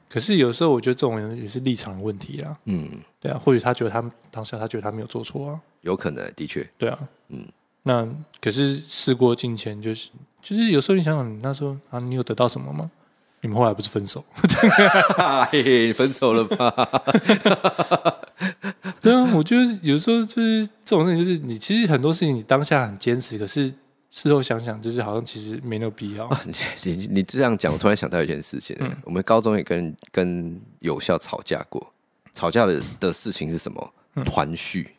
[0.09, 2.89] 可是有时候我觉得这种人也是立场的问题啊，嗯，
[3.21, 6.99] 对啊，或许他觉得他当下他觉得他没有做错啊，有可能，的确，对啊，
[7.29, 7.47] 嗯，
[7.89, 8.07] 那
[8.39, 10.11] 可是事过境迁，就是
[10.43, 12.91] 就是有时候你想想，你那时候啊，你有得到什么吗？
[13.41, 14.23] 你们后来不是分手？
[15.49, 16.69] 嘿 嘿， 分手了吧？
[19.01, 23.73] 对啊，我觉得有时候就是这种事情，就是你其实很多事情你当下很坚持，可是
[24.11, 26.29] 事后想想，就是好像其实没那个必要。
[26.83, 28.77] 你你你这样讲，我突然想到一件事情。
[28.81, 31.91] 嗯，我们高中也跟跟有校吵架过，
[32.35, 33.93] 吵架的的事情是什么？
[34.25, 34.91] 团序。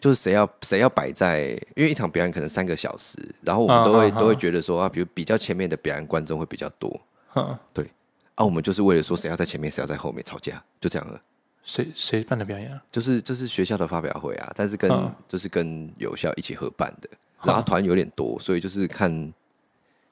[0.00, 7.00] 就是谁要谁要摆在，因为一场表演可能三个小时，然后我们都会、啊、都会觉得说啊，比如比较前面的表演观众会比较多，
[7.32, 7.84] 啊对，
[8.34, 11.20] 啊，我们就是为了说谁要在前面，谁要在后面吵架，就这样了。
[11.62, 12.82] 谁谁办的表演啊？
[12.92, 17.08] 就是就是学校的发表会啊，但是跟、啊、就是跟有校一起合办的，
[17.42, 19.32] 然后团有点多，所以就是看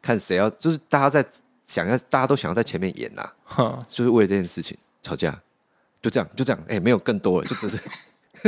[0.00, 1.24] 看谁要，就是大家在
[1.66, 5.38] 想要，大家都想要在前面演呐、啊，啊、就是为了这件事情吵架，
[6.00, 7.78] 就这样就这样，哎、欸，没有更多了，就只是。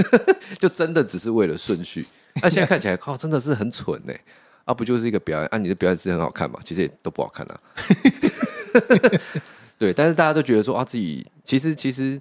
[0.59, 4.13] 就真的只是为了顺序，那、啊、现在看起来靠，真的是很蠢呢。
[4.65, 5.47] 啊，不就是一个表演？
[5.49, 6.59] 啊，你的表演是很好看嘛？
[6.65, 7.61] 其实也都不好看啊。
[9.79, 12.19] 对，但是大家都觉得说啊，自己其实其实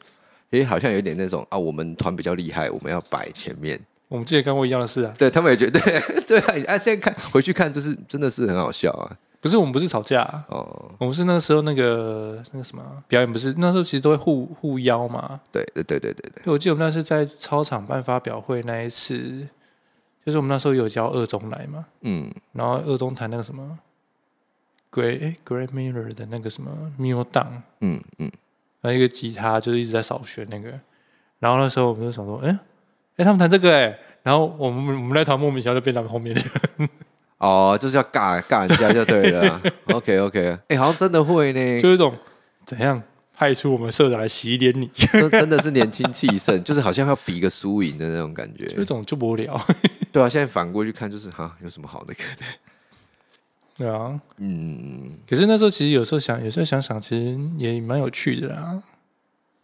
[0.50, 3.80] 也好像有点那种啊，我们团比较厉害，我们要摆前面。
[4.10, 5.14] 我们之前干过一样的事啊。
[5.18, 9.18] 对他们也觉得对对啊，现在看回去看，就是真的是很好笑啊。
[9.44, 15.38] 不是我们不是吵架啊，哦，我们是那个时候那个那个什么表演，不是那时候其实都会互互邀嘛。
[15.52, 16.44] 对对对对对对。
[16.46, 19.46] 我记得我们那是在操场办发表会那一次，
[20.26, 23.80] 就是我们那时候有叫二中来嘛，嗯，然后二中弹那个什么
[24.90, 28.32] Great 哎 Great Miller 的那个什么 Mule Down，嗯嗯，
[28.80, 30.70] 然后一个吉他就是一直在扫弦那个，
[31.40, 32.60] 然后那时候我们就想说，哎、欸、哎、
[33.18, 36.90] 欸、他们弹这个哎、欸，然后我们我们那团莫名其妙就变到后面的人。
[37.44, 39.62] 哦，就是要尬尬人家就对了。
[39.92, 42.16] OK OK，哎、欸，好像真的会呢，就一种
[42.66, 43.02] 怎样
[43.36, 49.60] 派出我们社长来洗脸你，就真的是年轻气盛， 就是好像要比个输赢的那种感觉，就一种就无聊。
[50.14, 52.46] 对啊，现在反过去看，就是哈，有什么好那个的？
[53.76, 58.82] 对啊，嗯，可是那时候其实有时候想，有时候想想，其实也蛮有趣的啦。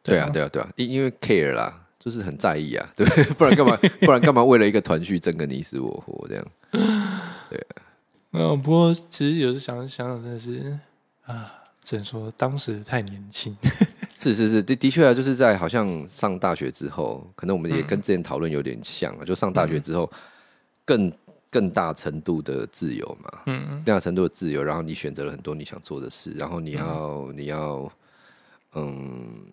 [0.04, 3.06] 对啊，对啊，对啊，因因为 care 啦，就是很在意啊， 对，
[3.36, 3.78] 不然干嘛？
[4.02, 4.44] 不然干嘛？
[4.44, 6.46] 为了一个团聚争个你死我活这样。
[7.50, 7.68] 对，
[8.32, 10.80] 嗯，不过其实有时想想想，真的是
[11.26, 11.52] 啊，
[11.84, 13.56] 只能说当时太年轻。
[14.20, 20.10] 是是是，的的确啊，就是在好像上大学之后，可能我们也跟之前讨论有点像啊，就上大学之后
[20.86, 21.12] 更
[21.50, 27.92] 更大程度的自由嘛，嗯，更大程度的自由，然后你选择了很多你想做的事，然后你要你要
[28.76, 29.46] 嗯。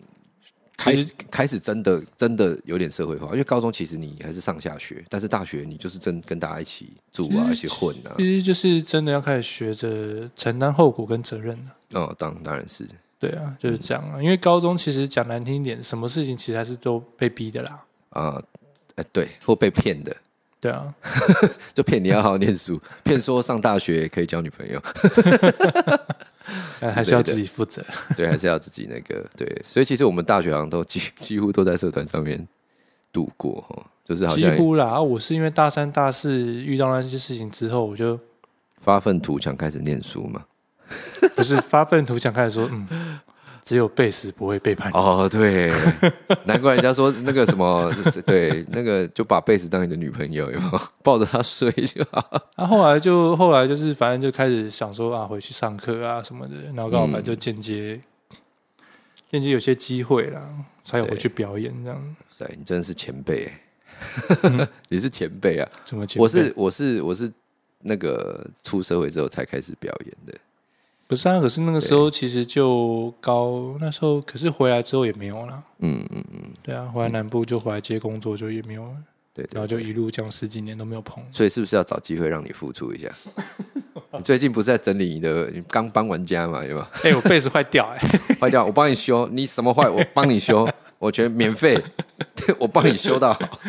[0.77, 11.99] 开始开始真的真的有点社会化，因为高中其实你还是上下学，但是大学你就是真跟大家一起住啊，一起混啊，其实就是真的要开始学着承担后果跟责任了。
[11.99, 12.87] 哦，当当然是，
[13.19, 14.21] 对啊，就是这样啊。
[14.21, 17.83] 因为高中其实讲难听一点，什么事情其实还是都被逼的啦。
[18.11, 18.41] 啊，
[18.95, 20.15] 哎，对，或被骗的。
[20.67, 20.93] 对啊，
[21.73, 24.81] 就骗你要好好念书， 骗说上大学可以交女朋友，
[26.93, 27.81] 还是要自己负责。
[28.17, 29.47] 对，还是要自己那个对。
[29.63, 32.45] 所以其实我们大学好像都几几乎都在社团上面
[33.13, 34.99] 度过哈，就是好像几乎啦。
[34.99, 38.19] 我是因为大三、大四遇到那些事情之后，我就
[38.81, 40.43] 发愤图强开始念书嘛。
[41.35, 43.19] 不是发愤图强开始说嗯。
[43.67, 45.69] 只有贝斯不会背叛你哦，对，
[46.45, 47.93] 难怪人家说那个什么，
[48.25, 52.21] 对，那个就把贝斯当你的女朋友，有没有 抱着她睡就好。
[52.55, 57.99] 啊，后来就后来就是反正就开始想说啊，回去上课啊什么的，然后刚好反正就间接
[59.29, 60.41] 间接有些机会啦，
[60.85, 62.15] 才有回去表演这样。
[62.39, 63.51] 对，你真的是前辈，
[64.43, 65.69] 嗯、 你是前辈啊？
[65.83, 66.23] 什么前辈？
[66.23, 67.29] 我是我是我是
[67.81, 70.33] 那个出社会之后才开始表演的。
[71.07, 75.63] 不是啊，可是那个时候其实就高，那时候可是回来之后也没有了。
[75.79, 78.95] 嗯嗯嗯，对啊，回来南部就回来接工作就也没有了。
[79.33, 81.23] 对，然后就一路这样十几年都没有碰。
[81.31, 83.09] 所以是不是要找机会让你付出一下？
[84.17, 85.49] 你最近不是在整理你的？
[85.51, 86.89] 你刚搬完家嘛，对吧？
[86.95, 89.27] 哎、欸，我被子坏掉、欸，哎， 坏掉，我帮你修。
[89.31, 89.87] 你什么坏？
[89.87, 90.67] 我帮你修，
[90.99, 91.79] 我全免费，
[92.57, 93.59] 我帮你修到好。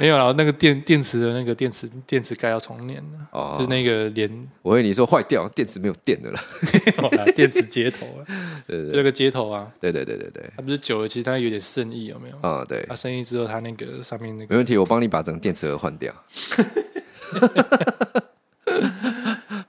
[0.00, 4.48] 没有了，那个电电池的那个电池电池盖要重连的，哦，就是那个连。
[4.62, 6.40] 我以为你说坏掉，电池没有电的了，
[7.36, 8.24] 电池接头了，
[8.66, 12.36] 对对，那个接头啊，对对对对对，它不是久了，其实它有点渗液，有没有？
[12.36, 16.12] 啊、哦，对，它渗液之后，它那个上面那个没问题，我帮你把整个电池盒换掉。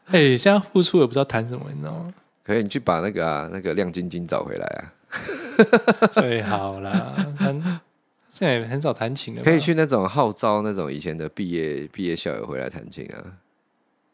[0.07, 2.13] 哎、欸，现在付出也不知道谈什么，你知道吗？
[2.43, 4.93] 可以，你去把那个啊，那个亮晶晶找回来啊。
[6.11, 7.13] 最好啦，
[8.29, 9.43] 现在也很少弹琴了。
[9.43, 13.21] 可以去那种号召那种以前的毕业毕业校友回来弹琴啊。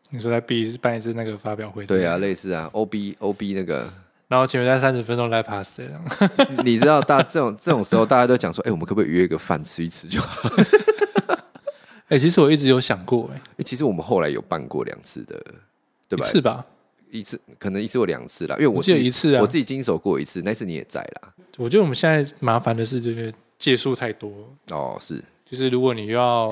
[0.09, 1.85] 你说在毕办一次那个发表会？
[1.85, 3.87] 对啊，类似啊，O B O B 那个。
[4.27, 6.03] 然后前面在三十分钟来 pass 这样。
[6.65, 10.49] 你知道，大这种这种时候，大家都讲说，哎、欸，我们可不可以约一个饭吃一吃就好？
[12.09, 15.39] 哎、欸，其实我一直有想过、欸，哎，其实我们后来有办过两次的。
[16.09, 16.25] 对吧？
[16.25, 16.65] 一次吧，
[17.11, 21.33] 一次可能一次或两次啦，因为我，我记得一次啊，我自己经手过一次，那次你也在啦。
[21.57, 24.31] 我觉得我们现在麻烦的是，就是借数太多
[24.69, 26.47] 哦，是，就是如果你要，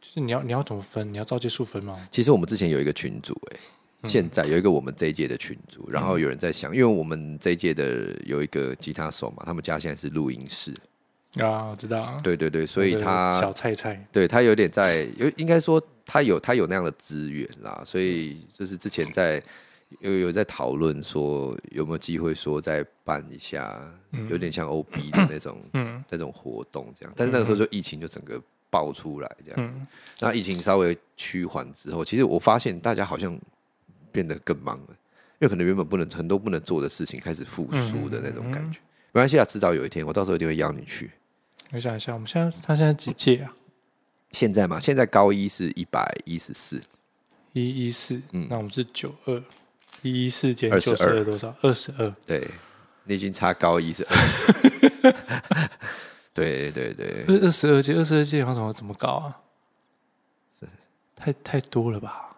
[0.00, 1.12] 就是你要你要怎么分？
[1.12, 2.08] 你要照借数分吗？
[2.10, 3.60] 其实我们之前有一个群组、欸，哎、
[4.02, 10.72] 嗯，现在有一个我们这一届的群组，然后有人在想，因为我们这一届的有一个吉他手嘛，他们家现在是录音室
[11.38, 19.42] 啊，我知道，对对对，所以他小菜菜，对他有点在，有应该说他有他有那样的资源啦，所以就是之前在。
[20.00, 23.80] 有有在讨论说有没有机会说再办一下，
[24.28, 29.86] 有点像 OB 的那种、嗯、那种活动这样，但是那个时候就疫情就整个爆出来这样，嗯、
[30.20, 33.38] 那疫情稍微趋缓之后，其实我发现大家好像
[34.10, 38.80] 变得更忙了，因为可能原本不能很多不能做的事情开始复苏的那种感觉。
[39.12, 41.10] 没关系啊，迟早有一天我到时候一定会邀你去。
[41.72, 43.54] 我想一下，我们现在他现在几届啊？
[44.32, 46.82] 现在嘛，现在高一是一百一十四，
[47.52, 49.42] 一一四，嗯，那我们是九二。
[50.02, 51.54] 一四减九十二多少？
[51.62, 52.14] 二十二。
[52.26, 52.46] 对，
[53.04, 54.16] 你已经差高一是二。
[56.34, 59.36] 对对对，二十二届，二十二届，好像怎么怎么搞啊？
[61.14, 62.36] 太太多了吧？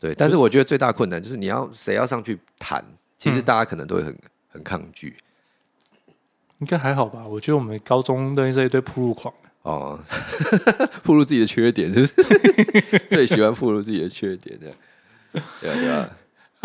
[0.00, 2.82] 对，但是我觉得最大困难就是你要谁要上去谈，
[3.18, 4.18] 其实大家可能都会很
[4.48, 5.16] 很抗拒。
[6.58, 7.26] 应该还好吧？
[7.26, 10.00] 我觉得我们高中认识一堆暴露狂哦，
[11.04, 12.14] 暴露自己的缺点，就是
[13.10, 14.72] 最喜欢暴露自己的缺点的，
[15.60, 16.10] 对啊对啊。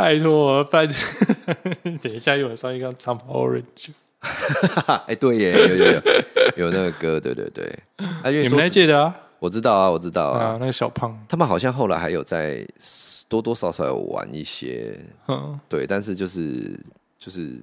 [0.01, 0.87] 拜托，拜。
[2.01, 3.91] 等一下有人上一个长跑 Orange，
[5.05, 6.01] 哎，对耶，有有有
[6.55, 12.67] 有那个歌，对对对，啊，你们那届的啊，我知道啊，我知道啊，那个小胖，他们好像后来还有在
[13.29, 16.79] 多多少少有玩一些，嗯，对，但是就是
[17.19, 17.61] 就是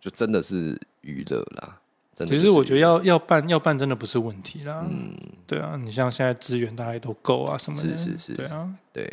[0.00, 1.76] 就真的是娱乐啦，
[2.14, 2.34] 真的。
[2.34, 5.14] 其实我觉得要要办要办真的不是问题啦，嗯，
[5.46, 9.04] 对啊，你像现在资源大家都够啊，什么的，是是是，对啊，对，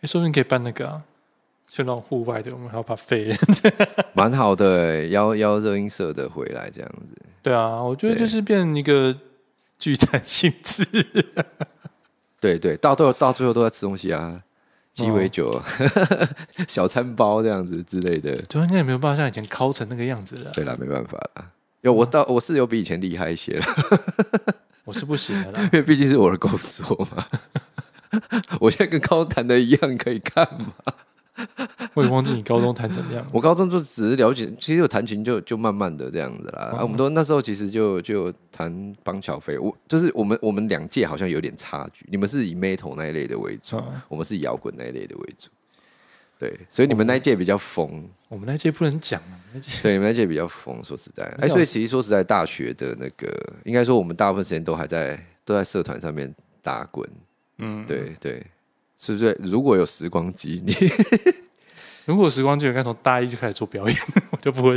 [0.00, 1.00] 哎，说不定可以办那个啊。
[1.68, 3.36] 就那种户外的，我们还要把飞，
[4.14, 7.22] 蛮好的，邀邀热音社的回来这样子。
[7.42, 9.14] 对啊，我觉得就是变成一个
[9.78, 10.84] 聚餐性质。
[12.40, 14.42] 对对，到最后到最后都在吃东西啊，
[14.92, 15.62] 鸡尾酒、哦、
[16.66, 18.34] 小餐包这样子之类的。
[18.42, 20.50] 就应该也没有办法像以前烤成那个样子了。
[20.54, 21.50] 对啦，没办法啦，
[21.82, 23.66] 因为我到我是有比以前厉害一些了。
[24.84, 27.26] 我是不行的啦，因为毕竟是我的工作嘛。
[28.60, 30.72] 我现在跟高谈的一样，可以看吗？
[31.94, 33.26] 我也忘记你高中弹怎样。
[33.32, 36.70] 我高中就只是了解，其实有弹琴就就慢慢的这样子啦。
[36.72, 42.04] 哦、啊，我们都那时候其实就就弹邦乔飞，我就是我们我们两届好像有点差距。
[42.10, 45.48] 你们是以 metal 那一类的为主，哦、我们是以摇滚那一类的为主。
[46.38, 48.04] 对，所以你们那一届比较疯、哦。
[48.28, 50.84] 我们那届不能讲啊，那届对，你们那届比较疯。
[50.84, 53.28] 说实在，哎、欸，所以其实说实在，大学的那个，
[53.64, 56.32] 应该说我们大部分时间都还在都在社团上面
[56.62, 57.08] 打滚。
[57.58, 58.46] 嗯，对对。
[58.98, 59.30] 是不是？
[59.40, 60.74] 如果有时光机，你
[62.04, 63.96] 如果时光机，我应该从大一就开始做表演，
[64.32, 64.76] 我就不会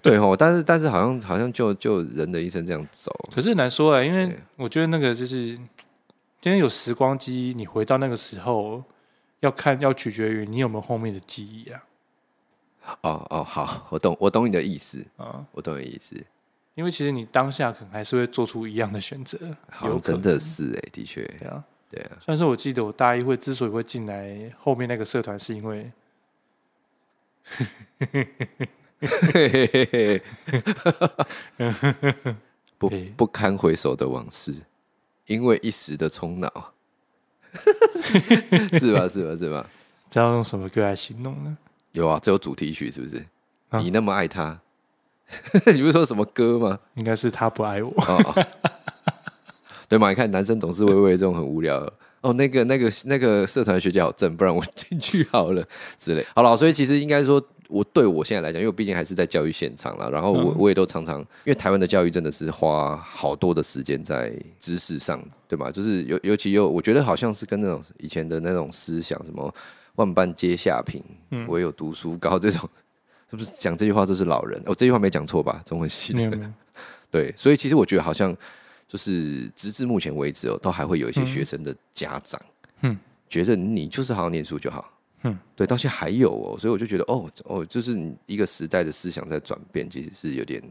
[0.00, 0.34] 对哦。
[0.38, 4.02] 但是，但是好像好像就就人的一生这样走，可是很难说啊。
[4.02, 8.82] 因为我觉得那个就是，今天有时光机，你回到那个时候，
[9.40, 11.84] 要看要取决于你有没有后面的记忆啊。
[13.02, 16.16] 哦哦，好，我懂，我懂你的意思啊，我懂你的意思。
[16.74, 19.38] 因为其实你当下可能还是会做出一样的选择，
[19.68, 21.62] 好像真的是哎、欸，的确，对啊。
[21.92, 25.92] 对啊，但是我记得我大一会之所以会进来后面那个社团，是因为
[32.78, 34.54] 不不堪回首的往事，
[35.26, 36.72] 因为一时的冲脑，
[38.72, 39.06] 是吧？
[39.06, 39.36] 是吧？
[39.36, 39.68] 是吧？
[40.08, 41.58] 这要用什么歌来形容呢？
[41.92, 43.22] 有啊，这有主题曲是不是？
[43.68, 44.58] 啊、你那么爱他，
[45.74, 46.80] 你不是说什么歌吗？
[46.94, 47.92] 应该是他不爱我。
[49.92, 50.08] 对嘛？
[50.08, 51.76] 你看男生总是会为这种很无聊、
[52.22, 55.62] 哦，那个那个那个社团学姐好正，不然我 进去好了
[55.98, 56.24] 之类。
[56.34, 65.70] 好了，所以其实应该说，我对我现在来讲，因为我毕竟还是在教育现场了，然后我我也都常常，因为台湾的教育真的是花好多的时间在知识上，对吗？
[65.70, 69.54] 就是尤尤其又我觉得好像是跟那种以前的那种思想，什么
[69.96, 71.04] 万般皆下品，
[71.48, 72.66] 唯有读书高这种，
[73.30, 74.58] 是不是讲这句话都是老人？
[74.64, 75.60] 我、哦、这句话没讲错吧？
[75.66, 76.50] 中文系的，
[77.12, 78.34] 对，所以其实我觉得好像。
[78.92, 82.38] 就是直至目前为止哦，都还会有一些学生的家长，
[82.82, 82.94] 嗯，
[83.26, 90.62] 觉得你就是好好念书就好，嗯，对，到现在还有哦，所以我就觉得哦哦，就是一个时代的思想在转变，其实是有点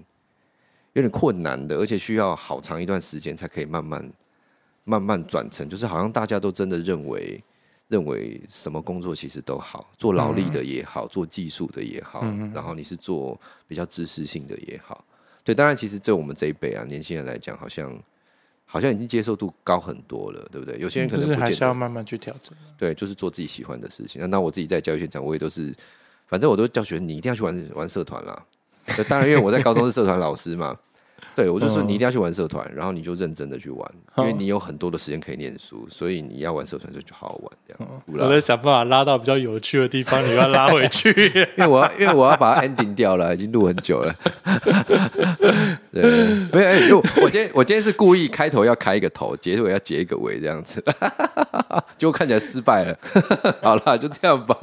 [0.94, 4.14] 有点困难的，而且需要好长一段时间才可以慢慢
[4.84, 7.44] 慢慢转成，就是好像大家都真的认为
[7.88, 12.22] 认为什么工作其实都好，做劳力的也好，做技术的也好，
[12.54, 15.04] 然后你是做比较知识性的也好，
[15.44, 18.00] 对，当然其实对我们这一辈啊年轻人来讲，好像。
[18.74, 20.80] 好像已经接受度高很多了，对不对？
[20.80, 22.56] 有些人可能不还是要慢慢去调整。
[22.78, 24.30] 对，就是做自己喜欢的事情。
[24.30, 25.76] 那我自己在教育现场，我也都是，
[26.28, 28.46] 反正我都教学生，你一定要去玩玩社团啦。
[29.10, 30.78] 当然，因为我在高中是社团老师嘛。
[31.36, 38.02] 对，我就说你一定要去玩社团，然后你就认真的去玩，因为你有很多的时间可以念书，所以你要玩社团就就好好玩这样。
[38.06, 41.10] 我在想办法拉到比较有趣的地方，你要拉回去，
[41.58, 44.14] 因为我要因为我要把它 ending 掉了，已经录很久了。
[45.92, 46.04] 对，
[46.52, 50.84] 没有，哎，就我今天我今天是故意开头要开一个头，结尾要结一个尾这样子，
[51.98, 52.98] 结果看起来失败了。
[53.62, 54.56] 好了，就这样吧。